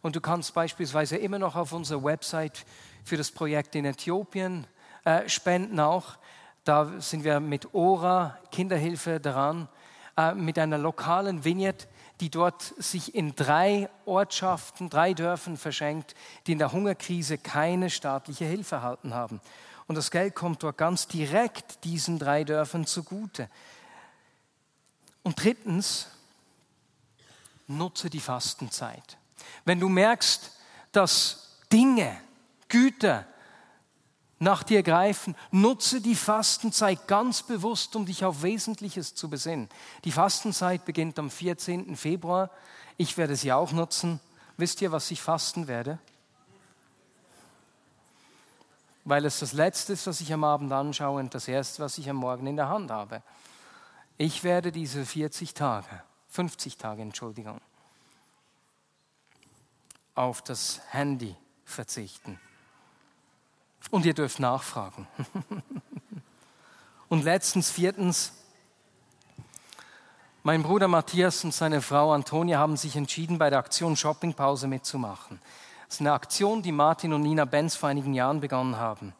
Und 0.03 0.17
du 0.17 0.21
kannst 0.21 0.55
beispielsweise 0.55 1.17
immer 1.17 1.39
noch 1.39 1.55
auf 1.55 1.73
unserer 1.73 2.03
Website 2.03 2.65
für 3.05 3.17
das 3.17 3.31
Projekt 3.31 3.75
in 3.75 3.85
Äthiopien 3.85 4.67
äh, 5.05 5.29
spenden 5.29 5.79
auch. 5.79 6.17
Da 6.71 7.01
sind 7.01 7.25
wir 7.25 7.41
mit 7.41 7.75
Ora 7.75 8.39
Kinderhilfe 8.53 9.19
dran, 9.19 9.67
äh, 10.17 10.35
mit 10.35 10.57
einer 10.57 10.79
lokalen 10.79 11.45
Vignette, 11.45 11.89
die 12.21 12.31
dort 12.31 12.63
sich 12.79 13.17
in 13.17 13.35
drei 13.35 13.91
Ortschaften, 14.05 14.89
drei 14.89 15.13
Dörfern 15.13 15.57
verschenkt, 15.57 16.15
die 16.47 16.53
in 16.53 16.61
der 16.61 16.71
Hungerkrise 16.71 17.39
keine 17.39 17.91
staatliche 17.91 18.45
Hilfe 18.45 18.77
erhalten 18.77 19.15
haben. 19.15 19.41
Und 19.89 19.97
das 19.97 20.13
Geld 20.13 20.37
kommt 20.37 20.63
dort 20.63 20.79
ganz 20.79 21.09
direkt 21.09 21.83
diesen 21.83 22.21
drei 22.21 22.45
Dörfern 22.45 22.87
zugute. 22.87 23.49
Und 25.25 25.43
drittens, 25.43 26.07
nutze 27.67 28.11
die 28.11 28.21
Fastenzeit. 28.21 29.19
Wenn 29.65 29.81
du 29.81 29.89
merkst, 29.89 30.57
dass 30.93 31.57
Dinge, 31.73 32.17
Güter, 32.69 33.27
nach 34.41 34.63
dir 34.63 34.83
greifen. 34.83 35.37
Nutze 35.53 36.01
die 36.01 36.17
Fastenzeit 36.17 37.07
ganz 37.07 37.43
bewusst, 37.43 37.95
um 37.95 38.07
dich 38.07 38.25
auf 38.25 38.43
Wesentliches 38.43 39.15
zu 39.15 39.31
besinnen. 39.31 39.69
Die 40.05 40.13
Fastenzeit 40.13 40.85
beginnt 40.85 41.19
am 41.19 41.31
14. 41.31 41.95
Februar. 41.95 42.51
Ich 42.97 43.17
werde 43.17 43.37
sie 43.37 43.53
auch 43.53 43.71
nutzen. 43.73 44.19
Wisst 44.57 44.83
ihr, 44.83 44.91
was 44.91 45.11
ich 45.11 45.23
fasten 45.23 45.69
werde? 45.69 45.99
Weil 49.05 49.25
es 49.25 49.39
das 49.39 49.53
Letzte 49.53 49.93
ist, 49.93 50.07
was 50.07 50.21
ich 50.21 50.33
am 50.33 50.45
Abend 50.45 50.73
anschaue 50.73 51.21
und 51.21 51.35
das 51.35 51.47
Erste, 51.47 51.83
was 51.83 51.99
ich 51.99 52.09
am 52.09 52.17
Morgen 52.17 52.47
in 52.47 52.57
der 52.57 52.69
Hand 52.69 52.91
habe. 52.91 53.23
Ich 54.17 54.43
werde 54.43 54.73
diese 54.73 55.05
40 55.05 55.55
Tage, 55.55 56.03
50 56.29 56.77
Tage, 56.77 57.03
Entschuldigung, 57.03 57.61
auf 60.15 60.43
das 60.43 60.81
Handy 60.91 61.37
verzichten. 61.65 62.39
Und 63.91 64.05
ihr 64.05 64.15
dürft 64.15 64.39
nachfragen. 64.41 65.07
und 67.09 67.25
letztens, 67.25 67.71
viertens, 67.71 68.33
mein 70.43 70.63
Bruder 70.63 70.89
Matthias 70.89 71.45
und 71.45 71.53
seine 71.53 71.83
Frau 71.83 72.13
Antonia 72.13 72.59
haben 72.59 72.77
sich 72.77 72.97
entschieden, 72.97 73.39
bei 73.39 73.51
der 73.51 73.59
Aktion 73.59 73.97
Shoppingpause 73.97 74.69
mitzumachen. 74.69 75.41
Das 75.87 75.97
ist 75.97 76.01
eine 76.01 76.13
Aktion, 76.13 76.63
die 76.63 76.73
Martin 76.73 77.13
und 77.13 77.23
Nina 77.23 77.45
Benz 77.45 77.75
vor 77.75 77.89
einigen 77.89 78.15
Jahren 78.15 78.41
begonnen 78.41 78.77
haben. 78.77 79.13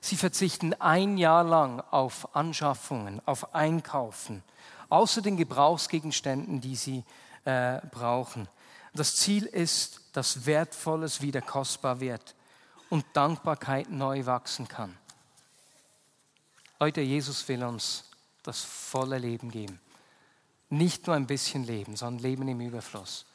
Sie 0.00 0.16
verzichten 0.16 0.74
ein 0.74 1.16
Jahr 1.16 1.44
lang 1.44 1.80
auf 1.90 2.34
Anschaffungen, 2.34 3.20
auf 3.26 3.54
Einkaufen, 3.54 4.42
außer 4.88 5.22
den 5.22 5.36
Gebrauchsgegenständen, 5.36 6.60
die 6.60 6.76
sie 6.76 7.04
äh, 7.44 7.78
brauchen. 7.90 8.48
Das 8.94 9.16
Ziel 9.16 9.44
ist, 9.44 10.00
dass 10.12 10.46
Wertvolles 10.46 11.20
wieder 11.20 11.40
kostbar 11.40 12.00
wird 12.00 12.34
und 12.90 13.04
Dankbarkeit 13.12 13.90
neu 13.90 14.26
wachsen 14.26 14.68
kann. 14.68 14.96
Leute, 16.80 17.00
Jesus 17.00 17.46
will 17.48 17.64
uns 17.64 18.04
das 18.42 18.62
volle 18.62 19.18
Leben 19.18 19.50
geben. 19.50 19.80
Nicht 20.70 21.06
nur 21.06 21.16
ein 21.16 21.26
bisschen 21.26 21.64
Leben, 21.64 21.96
sondern 21.96 22.22
Leben 22.22 22.48
im 22.48 22.60
Überfluss. 22.60 23.26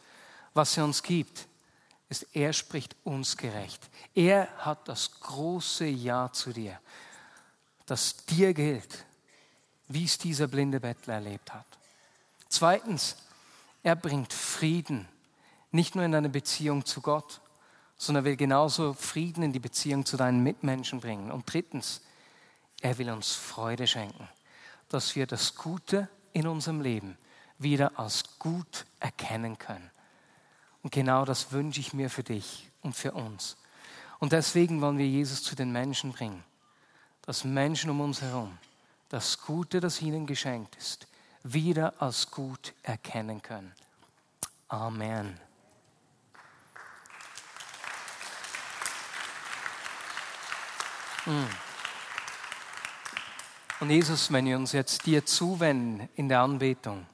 Was 0.54 0.78
er 0.78 0.84
uns 0.84 1.02
gibt, 1.04 1.48
ist, 2.10 2.28
er 2.34 2.54
spricht 2.54 2.96
uns 3.04 3.38
gerecht. 3.38 3.90
Er 4.14 4.50
hat 4.58 4.88
das 4.88 5.20
große 5.20 5.86
Ja 5.86 6.32
zu 6.34 6.52
dir, 6.52 6.80
das 7.86 8.26
dir 8.26 8.54
gilt, 8.54 9.06
wie 9.88 10.06
es 10.06 10.18
dieser 10.18 10.48
blinde 10.48 10.80
Bettler 10.80 11.16
erlebt 11.16 11.54
hat. 11.54 11.66
Zweitens, 12.50 13.16
er 13.84 13.96
bringt 13.96 14.34
Frieden, 14.34 15.08
nicht 15.72 15.96
nur 15.96 16.04
in 16.04 16.12
deine 16.12 16.30
Beziehung 16.30 16.86
zu 16.86 17.02
Gott, 17.02 17.42
sondern 18.00 18.24
will 18.24 18.38
genauso 18.38 18.94
Frieden 18.94 19.44
in 19.44 19.52
die 19.52 19.60
Beziehung 19.60 20.06
zu 20.06 20.16
deinen 20.16 20.42
Mitmenschen 20.42 21.02
bringen. 21.02 21.32
Und 21.32 21.52
drittens, 21.52 22.02
er 22.82 22.98
will 22.98 23.12
uns 23.12 23.34
Freude 23.34 23.86
schenken, 23.86 24.28
dass 24.88 25.16
wir 25.18 25.28
das 25.28 25.56
Gute 25.56 26.08
in 26.32 26.48
unserem 26.48 26.80
Leben 26.80 27.18
wieder 27.58 28.00
als 28.00 28.40
gut 28.40 28.86
erkennen 29.02 29.58
können. 29.60 29.92
Und 30.82 30.94
genau 30.94 31.26
das 31.26 31.52
wünsche 31.52 31.82
ich 31.82 31.94
mir 31.94 32.10
für 32.10 32.24
dich 32.24 32.72
und 32.82 32.96
für 32.96 33.12
uns. 33.12 33.58
Und 34.20 34.32
deswegen 34.32 34.80
wollen 34.80 34.98
wir 34.98 35.08
Jesus 35.08 35.44
zu 35.44 35.56
den 35.56 35.74
Menschen 35.74 36.14
bringen, 36.14 36.44
dass 37.24 37.44
Menschen 37.44 37.90
um 37.90 38.00
uns 38.00 38.22
herum 38.22 38.58
das 39.10 39.42
Gute, 39.42 39.82
das 39.82 40.02
ihnen 40.02 40.26
geschenkt 40.26 40.78
ist, 40.78 41.06
wieder 41.44 42.02
als 42.02 42.32
gut 42.32 42.74
erkennen 42.84 43.42
können. 43.42 43.74
Amen. 44.70 45.49
Und 53.80 53.90
Jesus, 53.90 54.32
wenn 54.32 54.46
wir 54.46 54.58
uns 54.58 54.72
jetzt 54.72 55.06
dir 55.06 55.26
zuwenden 55.26 56.10
in 56.16 56.28
der 56.28 56.42
Anbetung, 56.42 57.06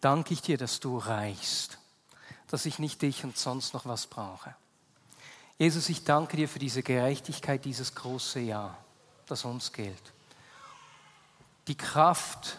danke 0.00 0.34
ich 0.34 0.42
dir, 0.42 0.58
dass 0.58 0.78
du 0.78 0.98
reichst, 0.98 1.78
dass 2.48 2.66
ich 2.66 2.78
nicht 2.78 3.02
dich 3.02 3.24
und 3.24 3.36
sonst 3.36 3.74
noch 3.74 3.86
was 3.86 4.06
brauche. 4.06 4.54
Jesus, 5.58 5.88
ich 5.88 6.04
danke 6.04 6.36
dir 6.36 6.48
für 6.48 6.58
diese 6.58 6.82
Gerechtigkeit, 6.82 7.64
dieses 7.64 7.94
große 7.94 8.40
Ja, 8.40 8.76
das 9.26 9.44
uns 9.44 9.72
gilt. 9.72 10.12
Die 11.66 11.76
Kraft 11.76 12.58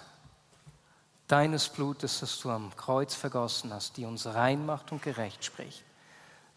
deines 1.28 1.70
Blutes, 1.70 2.22
das 2.22 2.40
du 2.40 2.50
am 2.50 2.76
Kreuz 2.76 3.14
vergossen 3.14 3.72
hast, 3.72 3.98
die 3.98 4.06
uns 4.06 4.26
rein 4.26 4.66
macht 4.66 4.92
und 4.92 5.02
gerecht 5.02 5.46
spricht. 5.46 5.84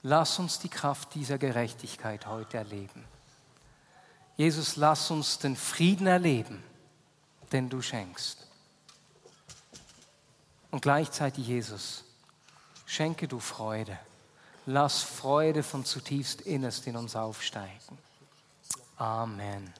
Lass 0.02 0.38
uns 0.38 0.58
die 0.58 0.68
Kraft 0.68 1.14
dieser 1.14 1.38
Gerechtigkeit 1.38 2.26
heute 2.26 2.56
erleben. 2.56 3.04
Jesus, 4.36 4.76
lass 4.76 5.10
uns 5.10 5.38
den 5.38 5.56
Frieden 5.56 6.06
erleben, 6.06 6.62
den 7.52 7.68
du 7.68 7.82
schenkst. 7.82 8.46
Und 10.70 10.80
gleichzeitig, 10.80 11.46
Jesus, 11.46 12.04
schenke 12.86 13.28
du 13.28 13.40
Freude. 13.40 13.98
Lass 14.66 15.02
Freude 15.02 15.62
von 15.62 15.84
zutiefst 15.84 16.42
Innerst 16.42 16.86
in 16.86 16.96
uns 16.96 17.16
aufsteigen. 17.16 17.98
Amen. 18.96 19.72